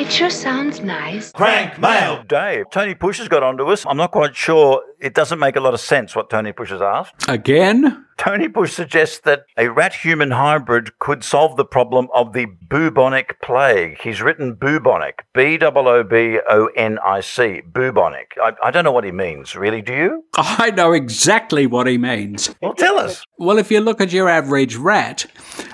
it 0.00 0.10
sure 0.10 0.30
sounds 0.30 0.80
nice. 0.80 1.32
Crank 1.32 1.78
mail. 1.78 2.18
Oh, 2.20 2.24
Dave, 2.24 2.66
Tony 2.70 2.94
Push 2.94 3.18
has 3.18 3.28
got 3.28 3.42
onto 3.42 3.64
us. 3.66 3.84
I'm 3.86 3.96
not 3.96 4.12
quite 4.12 4.34
sure. 4.36 4.82
It 5.00 5.14
doesn't 5.14 5.38
make 5.38 5.56
a 5.56 5.60
lot 5.60 5.74
of 5.74 5.80
sense 5.80 6.14
what 6.16 6.30
Tony 6.30 6.52
Push 6.52 6.70
has 6.70 6.80
asked. 6.80 7.28
Again? 7.28 8.06
Tony 8.18 8.48
Bush 8.48 8.74
suggests 8.74 9.20
that 9.20 9.44
a 9.56 9.68
rat 9.68 9.94
human 9.94 10.32
hybrid 10.32 10.98
could 10.98 11.22
solve 11.22 11.56
the 11.56 11.64
problem 11.64 12.08
of 12.12 12.32
the 12.32 12.46
bubonic 12.68 13.40
plague. 13.40 13.98
He's 14.00 14.20
written 14.20 14.54
bubonic, 14.54 15.24
B 15.32 15.56
O 15.62 15.70
O 15.74 16.02
B 16.02 16.38
O 16.50 16.66
N 16.76 16.98
I 17.04 17.20
C, 17.20 17.62
bubonic. 17.72 18.32
I, 18.42 18.52
I 18.62 18.70
don't 18.72 18.82
know 18.82 18.92
what 18.92 19.04
he 19.04 19.12
means, 19.12 19.54
really, 19.54 19.80
do 19.80 19.94
you? 19.94 20.24
I 20.36 20.72
know 20.72 20.92
exactly 20.92 21.66
what 21.66 21.86
he 21.86 21.96
means. 21.96 22.52
Well, 22.60 22.74
tell 22.74 22.98
us. 22.98 23.24
Well, 23.38 23.56
if 23.56 23.70
you 23.70 23.80
look 23.80 24.00
at 24.00 24.12
your 24.12 24.28
average 24.28 24.74
rat, 24.74 25.26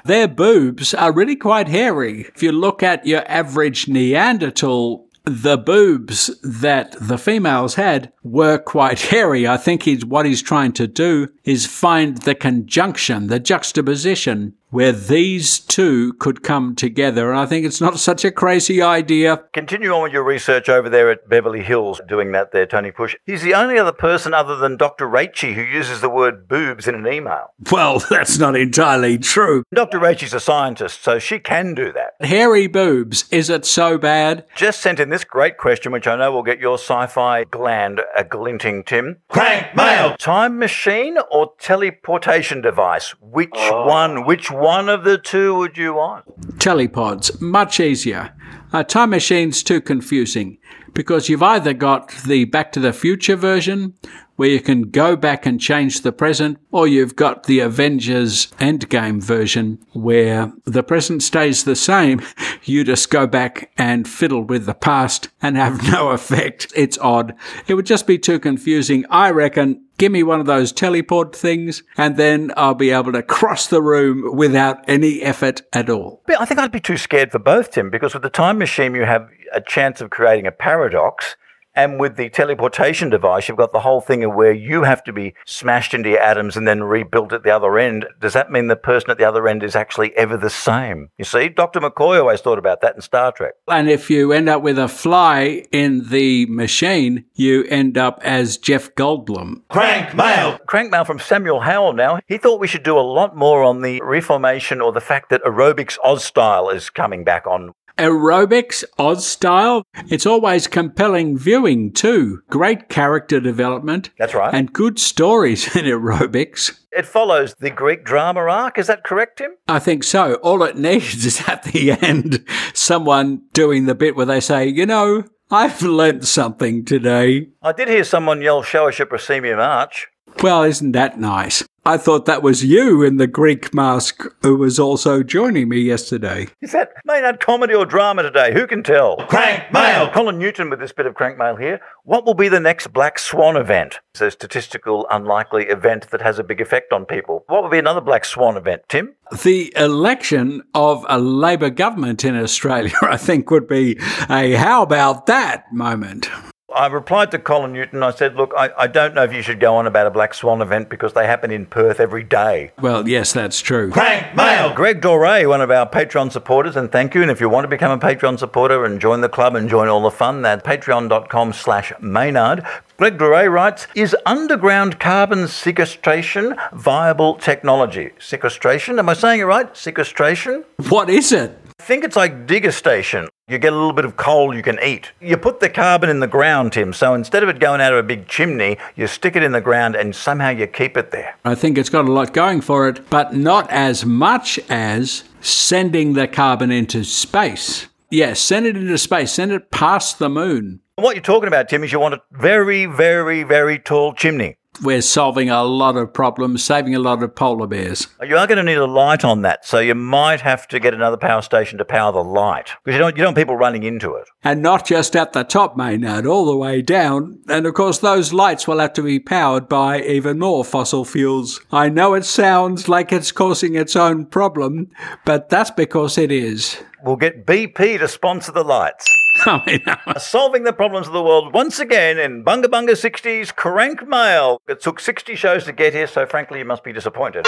their 0.04 0.28
boobs 0.28 0.92
are 0.92 1.12
really 1.12 1.36
quite 1.36 1.68
hairy. 1.68 2.26
If 2.34 2.42
you 2.42 2.52
look 2.52 2.82
at 2.82 3.06
your 3.06 3.24
average 3.26 3.88
Neanderthal, 3.88 5.06
the 5.24 5.56
boobs 5.56 6.30
that 6.42 6.96
the 7.00 7.16
females 7.16 7.74
had 7.74 8.12
were 8.22 8.58
quite 8.58 9.00
hairy. 9.10 9.48
I 9.48 9.56
think 9.56 9.84
he's, 9.84 10.04
what 10.04 10.26
he's 10.26 10.42
trying 10.42 10.72
to 10.74 10.86
do 10.86 11.28
is 11.44 11.66
find 11.66 12.18
the 12.18 12.34
conjunction, 12.34 13.28
the 13.28 13.40
juxtaposition 13.40 14.54
where 14.74 14.90
these 14.90 15.60
two 15.60 16.12
could 16.14 16.42
come 16.42 16.74
together. 16.74 17.30
And 17.30 17.38
I 17.38 17.46
think 17.46 17.64
it's 17.64 17.80
not 17.80 18.00
such 18.00 18.24
a 18.24 18.32
crazy 18.32 18.82
idea. 18.82 19.44
Continue 19.52 19.92
on 19.92 20.02
with 20.02 20.12
your 20.12 20.24
research 20.24 20.68
over 20.68 20.90
there 20.90 21.12
at 21.12 21.28
Beverly 21.28 21.62
Hills, 21.62 22.00
doing 22.08 22.32
that 22.32 22.50
there, 22.50 22.66
Tony 22.66 22.90
Push. 22.90 23.14
He's 23.24 23.42
the 23.42 23.54
only 23.54 23.78
other 23.78 23.92
person 23.92 24.34
other 24.34 24.56
than 24.56 24.76
Dr. 24.76 25.06
Raichi 25.06 25.54
who 25.54 25.62
uses 25.62 26.00
the 26.00 26.08
word 26.08 26.48
boobs 26.48 26.88
in 26.88 26.96
an 26.96 27.06
email. 27.06 27.52
Well, 27.70 28.00
that's 28.10 28.36
not 28.36 28.56
entirely 28.56 29.16
true. 29.16 29.62
Dr. 29.72 30.00
Raichi's 30.00 30.34
a 30.34 30.40
scientist, 30.40 31.04
so 31.04 31.20
she 31.20 31.38
can 31.38 31.74
do 31.74 31.92
that. 31.92 32.14
Hairy 32.26 32.66
boobs, 32.66 33.26
is 33.30 33.48
it 33.48 33.64
so 33.64 33.96
bad? 33.96 34.44
Just 34.56 34.80
sent 34.80 34.98
in 34.98 35.08
this 35.08 35.22
great 35.22 35.56
question, 35.56 35.92
which 35.92 36.08
I 36.08 36.16
know 36.16 36.32
will 36.32 36.42
get 36.42 36.58
your 36.58 36.78
sci 36.78 37.06
fi 37.06 37.44
gland 37.44 38.00
a 38.16 38.24
glinting, 38.24 38.82
Tim. 38.82 39.18
Crank 39.28 39.76
mail! 39.76 40.16
Time 40.16 40.58
machine 40.58 41.16
or 41.30 41.52
teleportation 41.60 42.60
device? 42.60 43.14
Which 43.20 43.50
oh. 43.54 43.86
one? 43.86 44.26
Which 44.26 44.50
one 44.50 44.63
of 44.88 45.04
the 45.04 45.18
two 45.18 45.54
would 45.56 45.76
you 45.76 45.94
want? 45.94 46.24
Telepods, 46.58 47.40
much 47.40 47.80
easier. 47.80 48.34
Uh, 48.72 48.82
time 48.82 49.10
machine's 49.10 49.62
too 49.62 49.80
confusing 49.80 50.58
because 50.92 51.28
you've 51.28 51.42
either 51.42 51.72
got 51.72 52.10
the 52.26 52.44
Back 52.44 52.72
to 52.72 52.80
the 52.80 52.92
Future 52.92 53.36
version 53.36 53.94
where 54.36 54.48
you 54.48 54.60
can 54.60 54.82
go 54.90 55.16
back 55.16 55.46
and 55.46 55.60
change 55.60 56.00
the 56.00 56.12
present, 56.12 56.58
or 56.72 56.88
you've 56.88 57.16
got 57.16 57.44
the 57.44 57.60
Avengers 57.60 58.46
Endgame 58.58 59.22
version 59.22 59.78
where 59.92 60.52
the 60.64 60.82
present 60.82 61.22
stays 61.22 61.64
the 61.64 61.76
same. 61.76 62.20
You 62.66 62.82
just 62.82 63.10
go 63.10 63.26
back 63.26 63.70
and 63.76 64.08
fiddle 64.08 64.42
with 64.42 64.64
the 64.64 64.72
past 64.72 65.28
and 65.42 65.54
have 65.54 65.86
no 65.92 66.08
effect. 66.12 66.72
It's 66.74 66.96
odd. 66.96 67.34
It 67.66 67.74
would 67.74 67.84
just 67.84 68.06
be 68.06 68.18
too 68.18 68.38
confusing. 68.38 69.04
I 69.10 69.32
reckon 69.32 69.84
give 69.98 70.10
me 70.10 70.22
one 70.22 70.40
of 70.40 70.46
those 70.46 70.72
teleport 70.72 71.36
things 71.36 71.82
and 71.98 72.16
then 72.16 72.52
I'll 72.56 72.74
be 72.74 72.90
able 72.90 73.12
to 73.12 73.22
cross 73.22 73.66
the 73.66 73.82
room 73.82 74.34
without 74.34 74.82
any 74.88 75.20
effort 75.20 75.60
at 75.74 75.90
all. 75.90 76.22
But 76.26 76.40
I 76.40 76.46
think 76.46 76.58
I'd 76.58 76.72
be 76.72 76.80
too 76.80 76.96
scared 76.96 77.30
for 77.30 77.38
both, 77.38 77.72
Tim, 77.72 77.90
because 77.90 78.14
with 78.14 78.22
the 78.22 78.30
time 78.30 78.56
machine, 78.56 78.94
you 78.94 79.04
have 79.04 79.28
a 79.54 79.60
chance 79.60 80.00
of 80.00 80.10
creating 80.10 80.46
a 80.46 80.52
paradox. 80.52 81.36
And 81.76 81.98
with 81.98 82.16
the 82.16 82.28
teleportation 82.30 83.10
device, 83.10 83.48
you've 83.48 83.58
got 83.58 83.72
the 83.72 83.80
whole 83.80 84.00
thing 84.00 84.22
of 84.22 84.32
where 84.32 84.52
you 84.52 84.84
have 84.84 85.02
to 85.04 85.12
be 85.12 85.34
smashed 85.44 85.92
into 85.92 86.10
your 86.10 86.20
atoms 86.20 86.56
and 86.56 86.68
then 86.68 86.84
rebuilt 86.84 87.32
at 87.32 87.42
the 87.42 87.50
other 87.50 87.78
end. 87.78 88.06
Does 88.20 88.32
that 88.34 88.50
mean 88.50 88.68
the 88.68 88.76
person 88.76 89.10
at 89.10 89.18
the 89.18 89.24
other 89.24 89.48
end 89.48 89.64
is 89.64 89.74
actually 89.74 90.16
ever 90.16 90.36
the 90.36 90.50
same? 90.50 91.08
You 91.18 91.24
see, 91.24 91.48
Dr. 91.48 91.80
McCoy 91.80 92.20
always 92.20 92.40
thought 92.40 92.60
about 92.60 92.80
that 92.82 92.94
in 92.94 93.00
Star 93.00 93.32
Trek. 93.32 93.54
And 93.66 93.90
if 93.90 94.08
you 94.08 94.32
end 94.32 94.48
up 94.48 94.62
with 94.62 94.78
a 94.78 94.86
fly 94.86 95.64
in 95.72 96.08
the 96.10 96.46
machine, 96.46 97.24
you 97.34 97.64
end 97.64 97.98
up 97.98 98.20
as 98.22 98.56
Jeff 98.56 98.94
Goldblum. 98.94 99.62
Crank 99.68 100.14
mail! 100.14 100.58
Crank 100.68 100.92
mail 100.92 101.04
from 101.04 101.18
Samuel 101.18 101.60
Howell 101.60 101.94
now. 101.94 102.20
He 102.28 102.38
thought 102.38 102.60
we 102.60 102.68
should 102.68 102.84
do 102.84 102.96
a 102.96 103.00
lot 103.00 103.36
more 103.36 103.64
on 103.64 103.82
the 103.82 104.00
reformation 104.02 104.80
or 104.80 104.92
the 104.92 105.00
fact 105.00 105.28
that 105.30 105.42
aerobics 105.42 105.98
Oz 106.04 106.24
style 106.24 106.68
is 106.68 106.88
coming 106.88 107.24
back 107.24 107.48
on. 107.48 107.74
Aerobics, 107.96 108.84
Oz 108.98 109.26
style. 109.26 109.84
It's 110.08 110.26
always 110.26 110.66
compelling 110.66 111.38
viewing 111.38 111.92
too. 111.92 112.42
Great 112.50 112.88
character 112.88 113.40
development. 113.40 114.10
That's 114.18 114.34
right. 114.34 114.52
And 114.52 114.72
good 114.72 114.98
stories 114.98 115.74
in 115.76 115.84
aerobics. 115.84 116.80
It 116.92 117.06
follows 117.06 117.54
the 117.58 117.70
Greek 117.70 118.04
drama 118.04 118.40
arc. 118.40 118.78
Is 118.78 118.86
that 118.86 119.04
correct, 119.04 119.38
Tim? 119.38 119.52
I 119.68 119.78
think 119.78 120.04
so. 120.04 120.34
All 120.36 120.62
it 120.62 120.76
needs 120.78 121.24
is 121.24 121.48
at 121.48 121.64
the 121.64 121.92
end 121.92 122.44
someone 122.72 123.42
doing 123.52 123.86
the 123.86 123.94
bit 123.94 124.16
where 124.16 124.26
they 124.26 124.40
say, 124.40 124.66
you 124.68 124.86
know, 124.86 125.24
I've 125.50 125.82
learnt 125.82 126.24
something 126.26 126.84
today. 126.84 127.48
I 127.62 127.72
did 127.72 127.88
hear 127.88 128.04
someone 128.04 128.42
yell, 128.42 128.62
Show 128.62 128.88
us 128.88 128.98
your 128.98 129.06
proscenium 129.06 129.60
arch. 129.60 130.08
Well, 130.42 130.62
isn't 130.62 130.92
that 130.92 131.18
nice? 131.18 131.64
I 131.86 131.98
thought 131.98 132.24
that 132.24 132.42
was 132.42 132.64
you 132.64 133.02
in 133.02 133.18
the 133.18 133.26
Greek 133.26 133.74
mask 133.74 134.24
who 134.40 134.56
was 134.56 134.78
also 134.78 135.22
joining 135.22 135.68
me 135.68 135.80
yesterday. 135.80 136.48
Is 136.62 136.72
that 136.72 136.94
Maynard 137.04 137.40
comedy 137.40 137.74
or 137.74 137.84
drama 137.84 138.22
today? 138.22 138.54
Who 138.54 138.66
can 138.66 138.82
tell? 138.82 139.18
Crank 139.28 139.70
mail! 139.70 140.08
Colin 140.08 140.38
Newton 140.38 140.70
with 140.70 140.80
this 140.80 140.92
bit 140.92 141.04
of 141.04 141.14
crank 141.14 141.36
mail 141.36 141.56
here. 141.56 141.80
What 142.04 142.24
will 142.24 142.32
be 142.32 142.48
the 142.48 142.58
next 142.58 142.94
Black 142.94 143.18
Swan 143.18 143.58
event? 143.58 144.00
It's 144.14 144.22
a 144.22 144.30
statistical 144.30 145.06
unlikely 145.10 145.64
event 145.64 146.10
that 146.10 146.22
has 146.22 146.38
a 146.38 146.44
big 146.44 146.62
effect 146.62 146.90
on 146.90 147.04
people. 147.04 147.44
What 147.48 147.62
will 147.62 147.70
be 147.70 147.78
another 147.78 148.00
Black 148.00 148.24
Swan 148.24 148.56
event, 148.56 148.82
Tim? 148.88 149.14
The 149.42 149.70
election 149.76 150.62
of 150.74 151.04
a 151.10 151.18
Labor 151.18 151.68
government 151.68 152.24
in 152.24 152.34
Australia, 152.34 152.94
I 153.02 153.18
think, 153.18 153.50
would 153.50 153.68
be 153.68 153.98
a 154.30 154.52
how 154.52 154.82
about 154.82 155.26
that 155.26 155.70
moment. 155.70 156.30
I 156.74 156.86
replied 156.88 157.30
to 157.30 157.38
Colin 157.38 157.72
Newton. 157.72 158.02
I 158.02 158.10
said, 158.10 158.34
Look, 158.34 158.52
I, 158.56 158.70
I 158.76 158.86
don't 158.86 159.14
know 159.14 159.22
if 159.22 159.32
you 159.32 159.42
should 159.42 159.60
go 159.60 159.76
on 159.76 159.86
about 159.86 160.06
a 160.06 160.10
Black 160.10 160.34
Swan 160.34 160.60
event 160.60 160.88
because 160.88 161.12
they 161.12 161.26
happen 161.26 161.50
in 161.50 161.66
Perth 161.66 162.00
every 162.00 162.24
day. 162.24 162.72
Well, 162.80 163.08
yes, 163.08 163.32
that's 163.32 163.60
true. 163.60 163.90
Crank 163.90 164.34
mail! 164.34 164.74
Greg 164.74 165.00
Doré, 165.00 165.48
one 165.48 165.60
of 165.60 165.70
our 165.70 165.88
Patreon 165.88 166.32
supporters, 166.32 166.76
and 166.76 166.90
thank 166.90 167.14
you. 167.14 167.22
And 167.22 167.30
if 167.30 167.40
you 167.40 167.48
want 167.48 167.64
to 167.64 167.68
become 167.68 167.92
a 167.92 167.98
Patreon 167.98 168.38
supporter 168.38 168.84
and 168.84 169.00
join 169.00 169.20
the 169.20 169.28
club 169.28 169.54
and 169.54 169.68
join 169.68 169.88
all 169.88 170.02
the 170.02 170.10
fun, 170.10 170.42
that's 170.42 170.66
patreon.com 170.66 171.52
slash 171.52 171.92
Maynard. 172.00 172.64
Greg 172.96 173.18
Doré 173.18 173.50
writes, 173.50 173.86
is 173.94 174.16
underground 174.24 175.00
carbon 175.00 175.48
sequestration 175.48 176.54
viable 176.72 177.34
technology? 177.34 178.10
Sequestration? 178.18 178.98
Am 178.98 179.08
I 179.08 179.14
saying 179.14 179.40
it 179.40 179.44
right? 179.44 179.76
Sequestration? 179.76 180.64
What 180.88 181.10
is 181.10 181.32
it? 181.32 181.58
I 181.80 181.82
think 181.82 182.04
it's 182.04 182.16
like 182.16 182.46
digger 182.46 182.72
station. 182.72 183.28
You 183.46 183.58
get 183.58 183.74
a 183.74 183.76
little 183.76 183.92
bit 183.92 184.06
of 184.06 184.16
coal 184.16 184.54
you 184.54 184.62
can 184.62 184.78
eat. 184.82 185.12
You 185.20 185.36
put 185.36 185.60
the 185.60 185.68
carbon 185.68 186.08
in 186.08 186.20
the 186.20 186.26
ground, 186.26 186.72
Tim. 186.72 186.94
So 186.94 187.12
instead 187.12 187.42
of 187.42 187.50
it 187.50 187.58
going 187.60 187.82
out 187.82 187.92
of 187.92 187.98
a 187.98 188.02
big 188.02 188.26
chimney, 188.26 188.78
you 188.96 189.06
stick 189.06 189.36
it 189.36 189.42
in 189.42 189.52
the 189.52 189.60
ground 189.60 189.96
and 189.96 190.16
somehow 190.16 190.48
you 190.48 190.66
keep 190.66 190.96
it 190.96 191.10
there. 191.10 191.36
I 191.44 191.54
think 191.54 191.76
it's 191.76 191.90
got 191.90 192.06
a 192.06 192.10
lot 192.10 192.32
going 192.32 192.62
for 192.62 192.88
it, 192.88 193.10
but 193.10 193.34
not 193.34 193.70
as 193.70 194.06
much 194.06 194.58
as 194.70 195.24
sending 195.42 196.14
the 196.14 196.26
carbon 196.26 196.70
into 196.70 197.04
space. 197.04 197.88
Yes, 198.08 198.40
send 198.40 198.64
it 198.64 198.78
into 198.78 198.96
space, 198.96 199.32
send 199.32 199.52
it 199.52 199.70
past 199.70 200.18
the 200.18 200.30
moon. 200.30 200.80
What 200.96 201.14
you're 201.14 201.22
talking 201.22 201.48
about, 201.48 201.68
Tim, 201.68 201.84
is 201.84 201.92
you 201.92 202.00
want 202.00 202.14
a 202.14 202.22
very, 202.32 202.86
very, 202.86 203.42
very 203.42 203.78
tall 203.78 204.14
chimney. 204.14 204.56
We're 204.82 205.02
solving 205.02 205.50
a 205.50 205.62
lot 205.62 205.96
of 205.96 206.12
problems, 206.12 206.64
saving 206.64 206.94
a 206.94 206.98
lot 206.98 207.22
of 207.22 207.34
polar 207.34 207.66
bears. 207.66 208.08
You 208.20 208.36
are 208.36 208.46
going 208.46 208.58
to 208.58 208.62
need 208.62 208.78
a 208.78 208.86
light 208.86 209.24
on 209.24 209.42
that, 209.42 209.64
so 209.64 209.78
you 209.78 209.94
might 209.94 210.40
have 210.40 210.66
to 210.68 210.80
get 210.80 210.94
another 210.94 211.16
power 211.16 211.42
station 211.42 211.78
to 211.78 211.84
power 211.84 212.12
the 212.12 212.24
light 212.24 212.70
because 212.82 212.94
you 212.94 212.98
don't 212.98 213.16
you 213.16 213.22
don't 213.22 213.28
want 213.28 213.36
people 213.36 213.56
running 213.56 213.84
into 213.84 214.14
it. 214.14 214.28
And 214.42 214.62
not 214.62 214.84
just 214.84 215.14
at 215.14 215.32
the 215.32 215.44
top, 215.44 215.76
Maynard, 215.76 216.26
all 216.26 216.46
the 216.46 216.56
way 216.56 216.82
down. 216.82 217.38
And 217.48 217.66
of 217.66 217.74
course, 217.74 217.98
those 217.98 218.32
lights 218.32 218.66
will 218.66 218.80
have 218.80 218.92
to 218.94 219.02
be 219.02 219.20
powered 219.20 219.68
by 219.68 220.00
even 220.00 220.38
more 220.40 220.64
fossil 220.64 221.04
fuels. 221.04 221.60
I 221.70 221.88
know 221.88 222.14
it 222.14 222.24
sounds 222.24 222.88
like 222.88 223.12
it's 223.12 223.32
causing 223.32 223.76
its 223.76 223.94
own 223.94 224.26
problem, 224.26 224.90
but 225.24 225.48
that's 225.48 225.70
because 225.70 226.18
it 226.18 226.32
is. 226.32 226.82
We'll 227.04 227.16
get 227.16 227.46
BP 227.46 227.98
to 227.98 228.08
sponsor 228.08 228.52
the 228.52 228.64
lights. 228.64 229.06
Mean, 229.66 229.82
Solving 230.18 230.64
the 230.64 230.72
problems 230.72 231.06
of 231.06 231.12
the 231.12 231.22
world 231.22 231.52
once 231.52 231.78
again 231.78 232.18
in 232.18 232.44
Bunga 232.44 232.64
Bunga 232.66 232.90
60s 232.90 233.54
Crank 233.54 234.06
Mail. 234.06 234.60
It 234.68 234.80
took 234.80 235.00
60 235.00 235.34
shows 235.34 235.64
to 235.64 235.72
get 235.72 235.92
here, 235.92 236.06
so 236.06 236.26
frankly, 236.26 236.60
you 236.60 236.64
must 236.64 236.84
be 236.84 236.92
disappointed. 236.92 237.46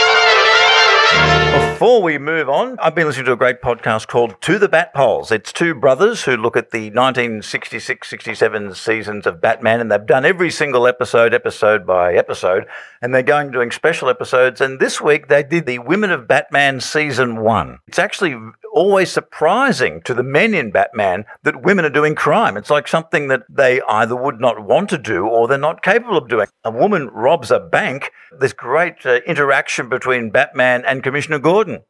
Before 1.76 2.00
we 2.02 2.16
move 2.16 2.48
on, 2.48 2.78
I've 2.78 2.94
been 2.94 3.06
listening 3.06 3.26
to 3.26 3.32
a 3.32 3.36
great 3.36 3.60
podcast 3.60 4.06
called 4.06 4.40
To 4.40 4.58
the 4.58 4.66
Bat 4.66 4.94
Poles. 4.94 5.30
It's 5.30 5.52
two 5.52 5.74
brothers 5.74 6.22
who 6.22 6.34
look 6.34 6.56
at 6.56 6.70
the 6.70 6.90
1966 6.90 8.08
67 8.08 8.74
seasons 8.74 9.26
of 9.26 9.42
Batman, 9.42 9.80
and 9.80 9.92
they've 9.92 10.06
done 10.06 10.24
every 10.24 10.50
single 10.50 10.86
episode, 10.86 11.34
episode 11.34 11.86
by 11.86 12.14
episode, 12.14 12.64
and 13.02 13.14
they're 13.14 13.22
going 13.22 13.50
doing 13.50 13.70
special 13.70 14.08
episodes. 14.08 14.62
And 14.62 14.80
this 14.80 15.02
week 15.02 15.28
they 15.28 15.42
did 15.42 15.66
the 15.66 15.80
Women 15.80 16.10
of 16.10 16.26
Batman 16.26 16.80
season 16.80 17.42
one. 17.42 17.80
It's 17.86 17.98
actually 17.98 18.34
always 18.72 19.10
surprising 19.10 20.02
to 20.02 20.12
the 20.12 20.22
men 20.22 20.52
in 20.52 20.70
Batman 20.70 21.24
that 21.42 21.62
women 21.62 21.84
are 21.84 21.90
doing 21.90 22.14
crime. 22.14 22.56
It's 22.56 22.70
like 22.70 22.88
something 22.88 23.28
that 23.28 23.44
they 23.48 23.80
either 23.82 24.14
would 24.14 24.40
not 24.40 24.62
want 24.64 24.90
to 24.90 24.98
do 24.98 25.26
or 25.26 25.48
they're 25.48 25.56
not 25.56 25.82
capable 25.82 26.18
of 26.18 26.28
doing. 26.28 26.46
A 26.64 26.70
woman 26.70 27.08
robs 27.08 27.50
a 27.50 27.58
bank. 27.58 28.12
There's 28.38 28.52
great 28.52 29.06
uh, 29.06 29.20
interaction 29.26 29.88
between 29.88 30.30
Batman 30.30 30.75
and 30.84 31.02
Commissioner 31.02 31.38
Gordon. 31.38 31.80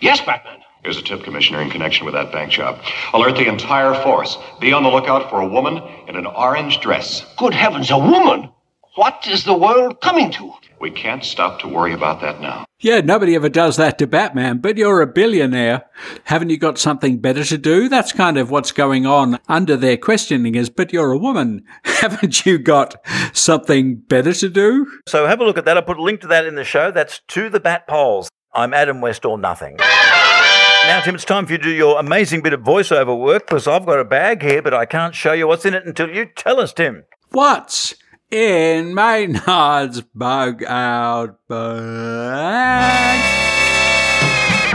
Yes, 0.00 0.20
Batman. 0.20 0.60
Here's 0.82 0.98
a 0.98 1.02
tip, 1.02 1.24
Commissioner, 1.24 1.62
in 1.62 1.70
connection 1.70 2.04
with 2.04 2.12
that 2.12 2.30
bank 2.30 2.50
job. 2.52 2.78
Alert 3.14 3.36
the 3.36 3.48
entire 3.48 3.94
force. 4.02 4.36
Be 4.60 4.72
on 4.74 4.82
the 4.82 4.90
lookout 4.90 5.30
for 5.30 5.40
a 5.40 5.46
woman 5.46 5.82
in 6.08 6.16
an 6.16 6.26
orange 6.26 6.80
dress. 6.80 7.24
Good 7.38 7.54
heavens, 7.54 7.90
a 7.90 7.96
woman! 7.96 8.50
What 8.96 9.26
is 9.26 9.44
the 9.44 9.54
world 9.54 10.02
coming 10.02 10.30
to? 10.32 10.52
We 10.80 10.90
can't 10.90 11.24
stop 11.24 11.58
to 11.60 11.68
worry 11.68 11.94
about 11.94 12.20
that 12.20 12.40
now. 12.40 12.66
Yeah, 12.84 13.00
nobody 13.00 13.34
ever 13.34 13.48
does 13.48 13.78
that 13.78 13.96
to 13.96 14.06
Batman, 14.06 14.58
but 14.58 14.76
you're 14.76 15.00
a 15.00 15.06
billionaire. 15.06 15.86
Haven't 16.24 16.50
you 16.50 16.58
got 16.58 16.76
something 16.76 17.16
better 17.16 17.42
to 17.42 17.56
do? 17.56 17.88
That's 17.88 18.12
kind 18.12 18.36
of 18.36 18.50
what's 18.50 18.72
going 18.72 19.06
on 19.06 19.40
under 19.48 19.74
their 19.74 19.96
questioning 19.96 20.54
is, 20.54 20.68
but 20.68 20.92
you're 20.92 21.12
a 21.12 21.16
woman. 21.16 21.64
Haven't 21.84 22.44
you 22.44 22.58
got 22.58 22.96
something 23.32 23.96
better 23.96 24.34
to 24.34 24.50
do? 24.50 24.86
So 25.08 25.26
have 25.26 25.40
a 25.40 25.44
look 25.44 25.56
at 25.56 25.64
that. 25.64 25.78
I'll 25.78 25.82
put 25.82 25.96
a 25.96 26.02
link 26.02 26.20
to 26.20 26.26
that 26.26 26.44
in 26.44 26.56
the 26.56 26.62
show. 26.62 26.90
That's 26.90 27.20
to 27.28 27.48
the 27.48 27.58
Bat 27.58 27.86
Poles. 27.88 28.28
I'm 28.52 28.74
Adam 28.74 29.00
West 29.00 29.24
or 29.24 29.38
nothing. 29.38 29.76
Now, 29.78 31.00
Tim, 31.02 31.14
it's 31.14 31.24
time 31.24 31.46
for 31.46 31.52
you 31.52 31.58
to 31.58 31.64
do 31.64 31.70
your 31.70 31.98
amazing 31.98 32.42
bit 32.42 32.52
of 32.52 32.60
voiceover 32.60 33.18
work 33.18 33.46
because 33.46 33.66
I've 33.66 33.86
got 33.86 33.98
a 33.98 34.04
bag 34.04 34.42
here, 34.42 34.60
but 34.60 34.74
I 34.74 34.84
can't 34.84 35.14
show 35.14 35.32
you 35.32 35.48
what's 35.48 35.64
in 35.64 35.72
it 35.72 35.86
until 35.86 36.10
you 36.10 36.26
tell 36.26 36.60
us, 36.60 36.74
Tim. 36.74 37.04
What's 37.30 37.94
in 38.34 38.92
Maynard's 38.94 40.00
bug 40.14 40.64
out 40.64 41.38
bag? 41.48 43.20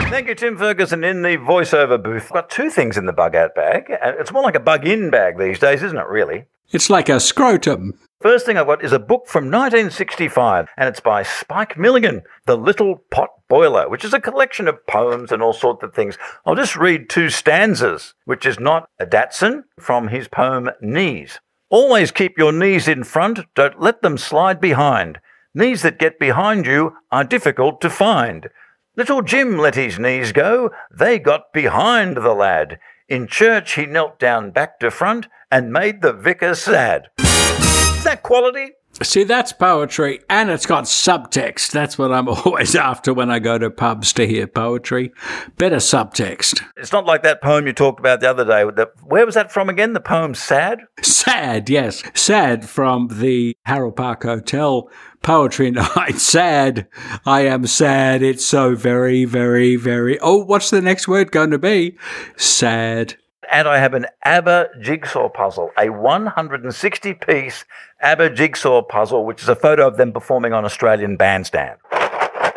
Thank 0.09 0.27
you, 0.29 0.35
Tim 0.35 0.57
Ferguson, 0.57 1.03
in 1.03 1.21
the 1.21 1.37
voiceover 1.37 2.01
booth. 2.01 2.23
I've 2.27 2.31
got 2.33 2.49
two 2.49 2.69
things 2.69 2.97
in 2.97 3.05
the 3.05 3.11
bug 3.13 3.35
out 3.35 3.53
bag. 3.55 3.91
Uh, 3.91 4.13
It's 4.17 4.31
more 4.31 4.43
like 4.43 4.55
a 4.55 4.59
bug 4.61 4.87
in 4.87 5.09
bag 5.09 5.37
these 5.37 5.59
days, 5.59 5.83
isn't 5.83 5.97
it, 5.97 6.07
really? 6.07 6.45
It's 6.71 6.89
like 6.89 7.09
a 7.09 7.19
scrotum. 7.19 7.99
First 8.21 8.45
thing 8.45 8.57
I've 8.57 8.67
got 8.67 8.83
is 8.83 8.91
a 8.93 8.99
book 8.99 9.27
from 9.27 9.45
1965, 9.45 10.69
and 10.77 10.87
it's 10.89 10.99
by 10.99 11.23
Spike 11.23 11.77
Milligan, 11.77 12.21
The 12.45 12.57
Little 12.57 12.97
Pot 13.11 13.29
Boiler, 13.49 13.89
which 13.89 14.03
is 14.05 14.13
a 14.13 14.19
collection 14.21 14.67
of 14.67 14.85
poems 14.87 15.31
and 15.31 15.41
all 15.41 15.53
sorts 15.53 15.83
of 15.83 15.93
things. 15.93 16.17
I'll 16.45 16.55
just 16.55 16.75
read 16.75 17.09
two 17.09 17.29
stanzas, 17.29 18.13
which 18.25 18.45
is 18.45 18.59
not 18.59 18.89
a 18.99 19.05
Datsun, 19.05 19.63
from 19.79 20.07
his 20.09 20.27
poem 20.27 20.69
Knees. 20.81 21.39
Always 21.69 22.09
keep 22.09 22.37
your 22.37 22.51
knees 22.51 22.87
in 22.87 23.03
front, 23.03 23.41
don't 23.53 23.79
let 23.79 24.01
them 24.01 24.17
slide 24.17 24.59
behind. 24.59 25.19
Knees 25.53 25.83
that 25.83 25.99
get 25.99 26.17
behind 26.17 26.65
you 26.65 26.97
are 27.11 27.23
difficult 27.23 27.79
to 27.81 27.91
find. 27.91 28.49
Little 28.95 29.21
Jim 29.21 29.57
let 29.57 29.75
his 29.75 29.99
knees 29.99 30.31
go, 30.31 30.71
they 30.91 31.19
got 31.19 31.53
behind 31.53 32.17
the 32.17 32.33
lad. 32.33 32.79
In 33.07 33.27
church 33.27 33.73
he 33.73 33.85
knelt 33.85 34.19
down 34.19 34.49
back 34.49 34.79
to 34.79 34.89
front 34.89 35.27
and 35.51 35.71
made 35.71 36.01
the 36.01 36.13
vicar 36.13 36.55
sad. 36.55 37.09
Is 37.19 38.03
that 38.03 38.23
quality? 38.23 38.71
See, 39.01 39.23
that's 39.23 39.53
poetry, 39.53 40.19
and 40.29 40.49
it's 40.49 40.65
got 40.65 40.83
subtext. 40.83 41.71
That's 41.71 41.97
what 41.97 42.11
I'm 42.11 42.27
always 42.45 42.75
after 42.75 43.13
when 43.13 43.29
I 43.31 43.39
go 43.39 43.57
to 43.57 43.69
pubs 43.69 44.11
to 44.13 44.27
hear 44.27 44.45
poetry. 44.45 45.11
Better 45.57 45.77
subtext. 45.77 46.61
It's 46.75 46.91
not 46.91 47.05
like 47.05 47.23
that 47.23 47.41
poem 47.41 47.65
you 47.65 47.73
talked 47.73 47.99
about 47.99 48.19
the 48.19 48.29
other 48.29 48.45
day. 48.45 48.63
where 49.03 49.25
was 49.25 49.35
that 49.35 49.51
from 49.51 49.69
again? 49.69 49.93
The 49.93 50.01
poem 50.01 50.35
Sad? 50.35 50.81
Sad, 51.01 51.69
yes. 51.69 52.03
Sad 52.13 52.67
from 52.67 53.07
the 53.19 53.55
Harold 53.65 53.95
Park 53.95 54.23
Hotel 54.23 54.89
Poetry 55.21 55.71
Night. 55.95 56.19
Sad. 56.19 56.87
I 57.25 57.41
am 57.41 57.67
sad. 57.67 58.21
It's 58.21 58.45
so 58.45 58.75
very, 58.75 59.25
very, 59.25 59.75
very. 59.75 60.19
Oh, 60.19 60.43
what's 60.43 60.69
the 60.69 60.81
next 60.81 61.07
word 61.07 61.31
going 61.31 61.51
to 61.51 61.59
be? 61.59 61.97
Sad. 62.35 63.15
And 63.51 63.67
I 63.67 63.79
have 63.79 63.95
an 63.95 64.05
ABBA 64.23 64.69
jigsaw 64.79 65.27
puzzle, 65.29 65.71
a 65.77 65.89
160 65.89 67.13
piece 67.15 67.65
ABBA 68.01 68.29
jigsaw 68.31 68.83
puzzle, 68.83 69.25
which 69.25 69.41
is 69.41 69.49
a 69.49 69.55
photo 69.55 69.87
of 69.87 69.97
them 69.97 70.11
performing 70.11 70.53
on 70.53 70.65
Australian 70.65 71.17
Bandstand. 71.17 71.79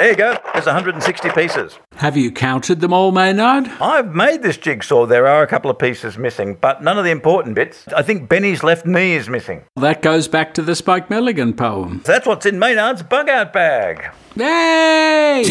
There 0.02 0.10
you 0.10 0.16
go. 0.16 0.36
There's 0.52 0.66
160 0.66 1.30
pieces. 1.30 1.78
Have 1.94 2.16
you 2.16 2.32
counted 2.32 2.80
them 2.80 2.92
all, 2.92 3.12
Maynard? 3.12 3.68
I've 3.80 4.12
made 4.12 4.42
this 4.42 4.56
jigsaw. 4.56 5.06
There 5.06 5.28
are 5.28 5.44
a 5.44 5.46
couple 5.46 5.70
of 5.70 5.78
pieces 5.78 6.18
missing, 6.18 6.58
but 6.60 6.82
none 6.82 6.98
of 6.98 7.04
the 7.04 7.12
important 7.12 7.54
bits. 7.54 7.86
I 7.96 8.02
think 8.02 8.28
Benny's 8.28 8.64
left 8.64 8.84
knee 8.84 9.12
is 9.12 9.28
missing. 9.28 9.62
That 9.76 10.02
goes 10.02 10.26
back 10.26 10.54
to 10.54 10.62
the 10.62 10.74
Spike 10.74 11.08
Milligan 11.08 11.54
poem. 11.54 12.02
That's 12.04 12.26
what's 12.26 12.46
in 12.46 12.58
Maynard's 12.58 13.04
bug 13.04 13.28
out 13.28 13.52
bag. 13.52 14.10
Yay! 14.34 15.44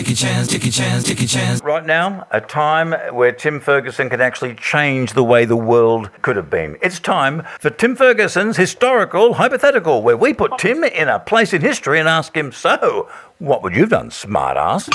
Right 1.64 1.86
now, 1.86 2.28
a 2.32 2.42
time 2.42 2.94
where 3.14 3.32
Tim 3.32 3.60
Ferguson 3.60 4.10
can 4.10 4.22
actually 4.22 4.56
change 4.56 5.14
the 5.14 5.24
way 5.24 5.46
the 5.46 5.56
world 5.56 6.10
could 6.24 6.36
have 6.36 6.50
been. 6.50 6.78
It's 6.82 7.00
time 7.00 7.44
for 7.60 7.70
Tim 7.70 7.96
Ferguson's 7.96 8.58
historical 8.58 9.36
hypothetical, 9.36 10.02
where 10.02 10.18
we 10.18 10.34
put 10.34 10.58
Tim 10.58 10.84
in 10.84 11.08
a 11.08 11.20
place 11.20 11.54
in 11.54 11.62
history 11.62 12.00
and 12.00 12.10
ask 12.10 12.36
him, 12.36 12.52
So, 12.52 13.08
what 13.42 13.64
would 13.64 13.74
you 13.74 13.82
have 13.82 13.90
done, 13.90 14.10
smartass? 14.12 14.88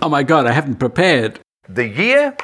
Oh 0.00 0.08
my 0.08 0.22
god, 0.22 0.46
I 0.46 0.52
haven't 0.52 0.76
prepared. 0.76 1.40
The 1.68 1.88
year 1.88 2.36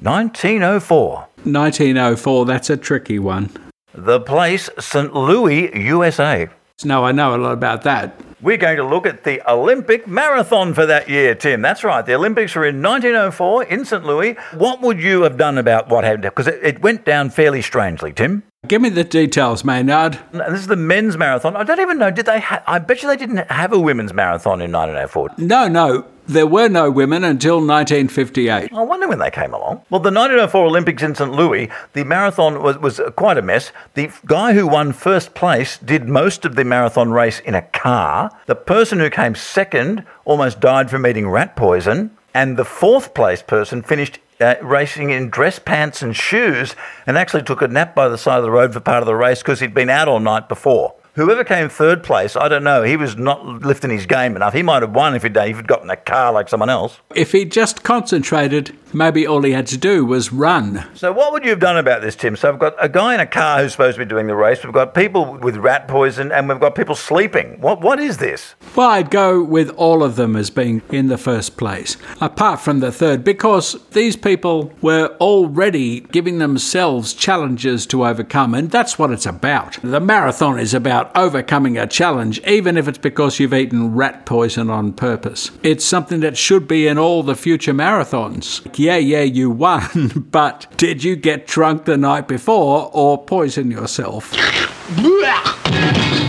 1904. 0.00 1.28
1904, 1.44 2.46
that's 2.46 2.70
a 2.70 2.78
tricky 2.78 3.18
one. 3.18 3.50
The 3.94 4.20
place, 4.20 4.70
St. 4.78 5.14
Louis, 5.14 5.70
USA. 5.78 6.48
No, 6.84 7.04
I 7.04 7.12
know 7.12 7.34
a 7.34 7.36
lot 7.36 7.52
about 7.52 7.82
that. 7.82 8.18
We're 8.42 8.56
going 8.56 8.76
to 8.76 8.84
look 8.84 9.06
at 9.06 9.22
the 9.22 9.40
Olympic 9.48 10.08
marathon 10.08 10.74
for 10.74 10.84
that 10.84 11.08
year, 11.08 11.36
Tim. 11.36 11.62
That's 11.62 11.84
right. 11.84 12.04
The 12.04 12.14
Olympics 12.14 12.56
were 12.56 12.66
in 12.66 12.82
1904 12.82 13.64
in 13.64 13.84
St. 13.84 14.04
Louis. 14.04 14.32
What 14.54 14.80
would 14.80 15.00
you 15.00 15.22
have 15.22 15.36
done 15.36 15.58
about 15.58 15.88
what 15.88 16.02
happened? 16.02 16.24
Because 16.24 16.48
it, 16.48 16.58
it 16.60 16.82
went 16.82 17.04
down 17.04 17.30
fairly 17.30 17.62
strangely, 17.62 18.12
Tim. 18.12 18.42
Give 18.66 18.82
me 18.82 18.88
the 18.88 19.04
details, 19.04 19.64
Maynard. 19.64 20.18
This 20.32 20.60
is 20.60 20.66
the 20.66 20.76
men's 20.76 21.16
marathon. 21.16 21.56
I 21.56 21.62
don't 21.62 21.80
even 21.80 21.98
know. 21.98 22.10
Did 22.10 22.26
they? 22.26 22.40
Ha- 22.40 22.62
I 22.66 22.78
bet 22.80 23.02
you 23.02 23.08
they 23.08 23.16
didn't 23.16 23.48
have 23.50 23.72
a 23.72 23.78
women's 23.78 24.12
marathon 24.12 24.60
in 24.60 24.72
1904. 24.72 25.30
No, 25.38 25.68
no, 25.68 26.06
there 26.26 26.46
were 26.46 26.68
no 26.68 26.90
women 26.90 27.24
until 27.24 27.56
1958. 27.56 28.72
I 28.72 28.82
wonder 28.82 29.08
when 29.08 29.18
they 29.18 29.30
came 29.30 29.52
along. 29.52 29.82
Well, 29.90 30.00
the 30.00 30.10
1904 30.10 30.66
Olympics 30.66 31.02
in 31.02 31.14
St. 31.14 31.32
Louis, 31.32 31.70
the 31.92 32.04
marathon 32.04 32.62
was, 32.62 32.78
was 32.78 33.00
quite 33.16 33.38
a 33.38 33.42
mess. 33.42 33.72
The 33.94 34.10
guy 34.26 34.52
who 34.54 34.66
won 34.66 34.92
first 34.92 35.34
place 35.34 35.78
did 35.78 36.08
most 36.08 36.44
of 36.44 36.56
the 36.56 36.64
marathon 36.64 37.10
race 37.10 37.40
in 37.40 37.54
a 37.54 37.62
car. 37.62 38.30
The 38.46 38.54
person 38.54 38.98
who 38.98 39.10
came 39.10 39.34
second 39.34 40.04
almost 40.24 40.60
died 40.60 40.90
from 40.90 41.06
eating 41.06 41.28
rat 41.28 41.56
poison. 41.56 42.16
And 42.34 42.56
the 42.56 42.64
fourth 42.64 43.14
place 43.14 43.42
person 43.42 43.82
finished 43.82 44.18
uh, 44.40 44.54
racing 44.62 45.10
in 45.10 45.28
dress 45.28 45.58
pants 45.58 46.02
and 46.02 46.16
shoes 46.16 46.74
and 47.06 47.18
actually 47.18 47.42
took 47.42 47.62
a 47.62 47.68
nap 47.68 47.94
by 47.94 48.08
the 48.08 48.18
side 48.18 48.38
of 48.38 48.42
the 48.42 48.50
road 48.50 48.72
for 48.72 48.80
part 48.80 49.02
of 49.02 49.06
the 49.06 49.14
race 49.14 49.40
because 49.40 49.60
he'd 49.60 49.74
been 49.74 49.90
out 49.90 50.08
all 50.08 50.20
night 50.20 50.48
before. 50.48 50.94
Whoever 51.14 51.44
came 51.44 51.68
third 51.68 52.02
place, 52.02 52.36
I 52.36 52.48
don't 52.48 52.64
know. 52.64 52.82
He 52.82 52.96
was 52.96 53.16
not 53.16 53.44
lifting 53.44 53.90
his 53.90 54.06
game 54.06 54.34
enough. 54.34 54.54
He 54.54 54.62
might 54.62 54.80
have 54.80 54.94
won 54.94 55.14
if 55.14 55.22
he'd, 55.22 55.36
if 55.36 55.56
he'd 55.56 55.68
got 55.68 55.82
in 55.82 55.90
a 55.90 55.96
car 55.96 56.32
like 56.32 56.48
someone 56.48 56.70
else. 56.70 57.00
If 57.14 57.32
he 57.32 57.44
just 57.44 57.82
concentrated, 57.82 58.74
maybe 58.92 59.26
all 59.26 59.42
he 59.42 59.52
had 59.52 59.66
to 59.68 59.78
do 59.78 60.04
was 60.04 60.32
run. 60.32 60.86
So, 60.94 61.12
what 61.12 61.32
would 61.32 61.44
you 61.44 61.50
have 61.50 61.60
done 61.60 61.76
about 61.76 62.02
this, 62.02 62.16
Tim? 62.16 62.36
So, 62.36 62.48
I've 62.48 62.58
got 62.58 62.74
a 62.78 62.88
guy 62.88 63.14
in 63.14 63.20
a 63.20 63.26
car 63.26 63.60
who's 63.60 63.72
supposed 63.72 63.96
to 63.96 64.04
be 64.04 64.08
doing 64.08 64.26
the 64.26 64.34
race. 64.34 64.62
We've 64.64 64.72
got 64.72 64.94
people 64.94 65.38
with 65.38 65.56
rat 65.56 65.88
poison, 65.88 66.32
and 66.32 66.48
we've 66.48 66.60
got 66.60 66.74
people 66.74 66.94
sleeping. 66.94 67.60
What 67.60 67.80
What 67.80 67.98
is 68.00 68.18
this? 68.18 68.54
Well, 68.76 68.90
I'd 68.90 69.10
go 69.10 69.42
with 69.42 69.70
all 69.70 70.02
of 70.02 70.16
them 70.16 70.36
as 70.36 70.50
being 70.50 70.82
in 70.90 71.08
the 71.08 71.18
first 71.18 71.56
place, 71.56 71.96
apart 72.20 72.60
from 72.60 72.80
the 72.80 72.92
third, 72.92 73.24
because 73.24 73.76
these 73.90 74.16
people 74.16 74.72
were 74.80 75.16
already 75.20 76.00
giving 76.00 76.38
themselves 76.38 77.14
challenges 77.14 77.86
to 77.86 78.06
overcome, 78.06 78.54
and 78.54 78.70
that's 78.70 78.98
what 78.98 79.10
it's 79.10 79.26
about. 79.26 79.78
The 79.82 80.00
marathon 80.00 80.58
is 80.58 80.74
about 80.74 81.14
overcoming 81.16 81.76
a 81.78 81.86
challenge, 81.86 82.40
even 82.46 82.76
if 82.76 82.88
it's 82.88 82.98
because 82.98 83.38
you've 83.38 83.54
eaten 83.54 83.94
rat 83.94 84.26
poison 84.26 84.70
on 84.70 84.92
purpose. 84.92 85.50
It's 85.62 85.84
something 85.84 86.20
that 86.20 86.36
should 86.36 86.66
be 86.66 86.86
in 86.86 86.98
all 86.98 87.22
the 87.22 87.36
future 87.36 87.74
marathons. 87.74 88.60
Yeah, 88.82 88.96
yeah, 88.96 89.22
you 89.22 89.48
won, 89.48 90.26
but 90.32 90.66
did 90.76 91.04
you 91.04 91.14
get 91.14 91.46
drunk 91.46 91.84
the 91.84 91.96
night 91.96 92.26
before 92.26 92.90
or 92.92 93.16
poison 93.16 93.70
yourself? 93.70 94.32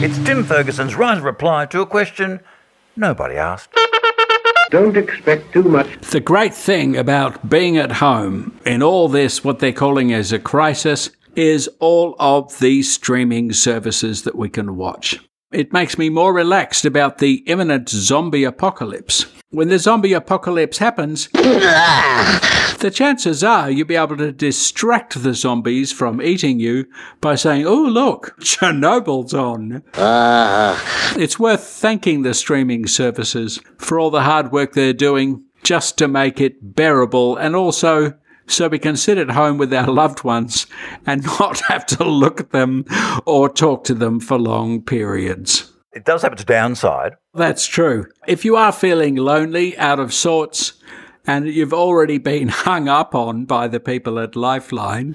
It's 0.04 0.20
Tim 0.20 0.44
Ferguson's 0.44 0.94
right 0.94 1.20
reply 1.20 1.66
to 1.66 1.82
a 1.82 1.88
question 1.88 2.42
nobody 2.96 3.38
asked. 3.38 3.76
Don't 4.70 4.96
expect 4.96 5.52
too 5.52 5.64
much. 5.64 6.00
The 6.12 6.20
great 6.20 6.54
thing 6.54 6.96
about 6.96 7.50
being 7.50 7.78
at 7.78 7.94
home 7.94 8.56
in 8.68 8.84
all 8.84 9.08
this, 9.08 9.44
what 9.44 9.58
they're 9.58 9.72
calling 9.72 10.14
as 10.14 10.32
a 10.32 10.38
crisis, 10.38 11.10
is 11.36 11.68
all 11.80 12.16
of 12.20 12.60
these 12.60 12.94
streaming 12.94 13.52
services 13.54 14.22
that 14.26 14.36
we 14.36 14.48
can 14.48 14.76
watch. 14.76 15.20
It 15.52 15.74
makes 15.74 15.98
me 15.98 16.10
more 16.10 16.32
relaxed 16.36 16.86
about 16.86 17.18
the 17.18 17.38
imminent 17.48 17.90
zombie 17.90 18.44
apocalypse. 18.44 19.26
When 19.54 19.70
the 19.70 19.78
zombie 19.78 20.14
apocalypse 20.14 20.80
happens, 20.80 21.28
the 21.28 22.92
chances 22.92 23.44
are 23.44 23.70
you'll 23.70 23.86
be 23.86 23.96
able 23.96 24.18
to 24.18 24.32
distract 24.32 25.22
the 25.22 25.36
zombies 25.36 25.92
from 25.92 26.24
eating 26.24 26.60
you 26.60 26.88
by 27.22 27.36
saying, 27.36 27.68
Oh, 27.68 27.84
look, 27.84 28.36
Chernobyl's 28.40 29.32
on. 29.36 29.84
It's 31.22 31.38
worth 31.38 31.64
thanking 31.64 32.24
the 32.24 32.34
streaming 32.34 32.88
services 32.88 33.62
for 33.78 34.00
all 34.00 34.10
the 34.10 34.24
hard 34.24 34.52
work 34.52 34.74
they're 34.74 34.92
doing 34.92 35.44
just 35.62 36.00
to 36.00 36.08
make 36.08 36.42
it 36.42 36.76
bearable 36.76 37.38
and 37.38 37.56
also 37.56 38.16
so 38.48 38.68
we 38.68 38.80
can 38.80 38.98
sit 38.98 39.20
at 39.20 39.30
home 39.30 39.60
with 39.60 39.72
our 39.72 39.92
loved 39.92 40.24
ones 40.24 40.66
and 41.06 41.24
not 41.40 41.60
have 41.68 41.86
to 41.86 42.04
look 42.04 42.40
at 42.40 42.50
them 42.50 42.86
or 43.28 43.50
talk 43.50 43.84
to 43.84 43.94
them 43.94 44.20
for 44.20 44.40
long 44.40 44.82
periods. 44.82 45.73
It 45.94 46.06
does 46.06 46.24
have 46.24 46.34
its 46.34 46.44
downside. 46.44 47.14
That's 47.34 47.68
true. 47.68 48.08
If 48.28 48.44
you 48.44 48.56
are 48.56 48.72
feeling 48.72 49.16
lonely, 49.16 49.78
out 49.78 50.00
of 50.00 50.14
sorts, 50.14 50.74
and 51.28 51.48
you've 51.48 51.74
already 51.74 52.18
been 52.18 52.48
hung 52.50 52.88
up 52.88 53.14
on 53.14 53.46
by 53.46 53.68
the 53.68 53.80
people 53.80 54.20
at 54.20 54.36
Lifeline, 54.36 55.14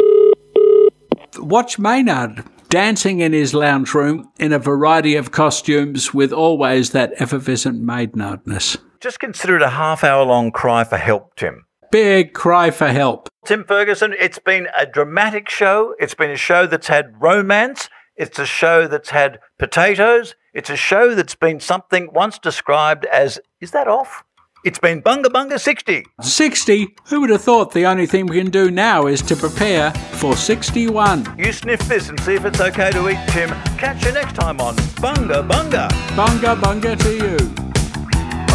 watch 1.38 1.78
Maynard 1.78 2.44
dancing 2.68 3.20
in 3.20 3.32
his 3.32 3.54
lounge 3.54 3.94
room 3.94 4.30
in 4.38 4.52
a 4.52 4.58
variety 4.58 5.16
of 5.16 5.32
costumes 5.32 6.14
with 6.14 6.32
always 6.32 6.90
that 6.90 7.12
effervescent 7.16 7.82
maidenardness. 7.82 8.76
Just 9.00 9.20
consider 9.20 9.56
it 9.56 9.62
a 9.62 9.70
half 9.70 10.04
hour 10.04 10.24
long 10.24 10.52
cry 10.52 10.84
for 10.84 10.98
help, 10.98 11.34
Tim. 11.36 11.64
Big 11.90 12.34
cry 12.34 12.70
for 12.70 12.88
help. 12.88 13.28
Tim 13.46 13.64
Ferguson, 13.64 14.14
it's 14.18 14.38
been 14.38 14.68
a 14.78 14.84
dramatic 14.84 15.48
show. 15.48 15.94
It's 15.98 16.14
been 16.14 16.30
a 16.30 16.36
show 16.36 16.66
that's 16.66 16.88
had 16.88 17.14
romance. 17.18 17.88
It's 18.18 18.40
a 18.40 18.46
show 18.46 18.88
that's 18.88 19.10
had 19.10 19.38
potatoes. 19.60 20.34
It's 20.52 20.70
a 20.70 20.76
show 20.76 21.14
that's 21.14 21.36
been 21.36 21.60
something 21.60 22.12
once 22.12 22.36
described 22.36 23.04
as, 23.04 23.38
is 23.60 23.70
that 23.70 23.86
off? 23.86 24.24
It's 24.64 24.80
been 24.80 25.00
Bunga 25.00 25.26
Bunga 25.26 25.60
60. 25.60 26.04
60? 26.20 26.96
Who 27.10 27.20
would 27.20 27.30
have 27.30 27.42
thought 27.42 27.72
the 27.72 27.86
only 27.86 28.06
thing 28.06 28.26
we 28.26 28.38
can 28.38 28.50
do 28.50 28.72
now 28.72 29.06
is 29.06 29.22
to 29.22 29.36
prepare 29.36 29.92
for 30.18 30.34
61? 30.34 31.32
You 31.38 31.52
sniff 31.52 31.78
this 31.82 32.08
and 32.08 32.18
see 32.18 32.34
if 32.34 32.44
it's 32.44 32.60
okay 32.60 32.90
to 32.90 33.08
eat, 33.08 33.20
Tim. 33.28 33.50
Catch 33.78 34.04
you 34.04 34.10
next 34.10 34.34
time 34.34 34.60
on 34.60 34.74
Bunga 34.98 35.46
Bunga. 35.48 35.88
Bunga 36.16 36.56
bunga 36.56 36.98
to 36.98 37.14
you. 37.14 37.36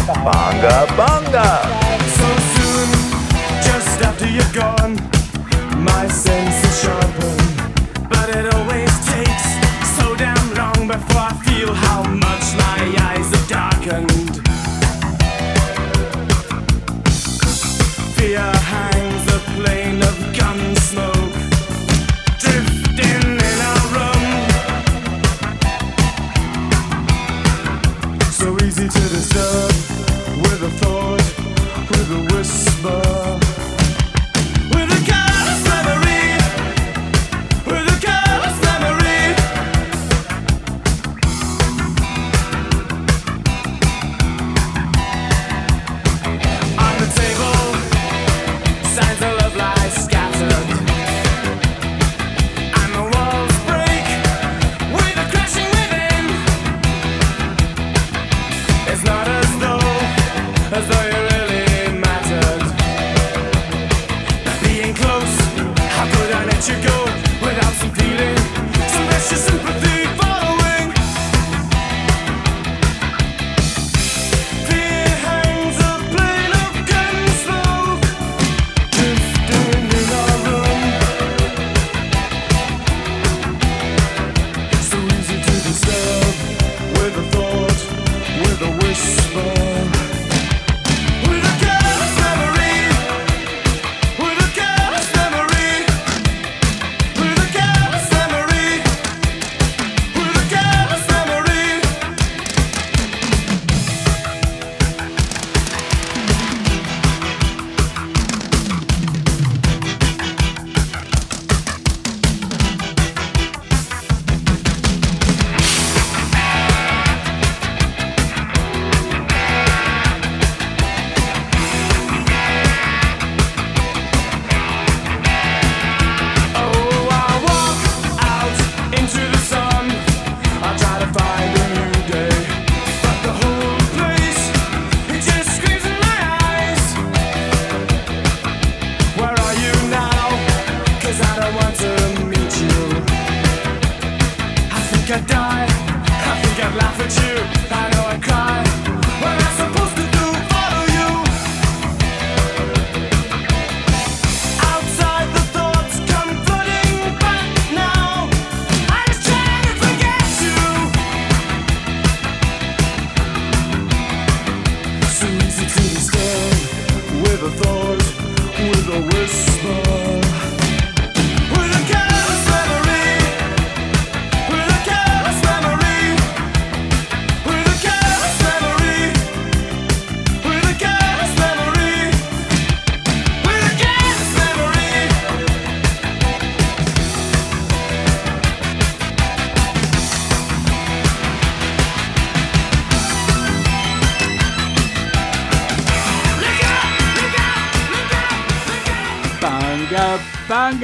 Bunga 0.04 0.86
Bunga. 0.88 1.48
So 2.18 2.28
soon, 2.52 2.88
just 3.64 4.02
after 4.02 4.28
you're 4.28 4.52
gone, 4.52 4.96
my 5.82 6.06
senses 6.08 6.53
I 11.16 11.32
feel 11.44 11.72
how 11.72 12.02
much 12.02 12.56
my 12.56 12.94
eyes 13.00 13.30
have 13.34 13.48
darkened. 13.48 14.23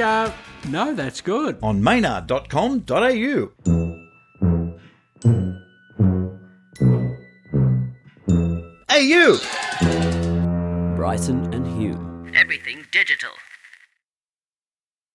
Bunga. 0.01 0.33
No, 0.69 0.93
that's 0.93 1.21
good. 1.21 1.57
On 1.61 1.83
maynard.com.au. 1.83 3.51
Hey, 8.89 9.03
you! 9.03 9.39
Bryson 10.95 11.53
and 11.53 11.65
Hugh. 11.79 12.31
Everything 12.35 12.85
digital. 12.91 13.31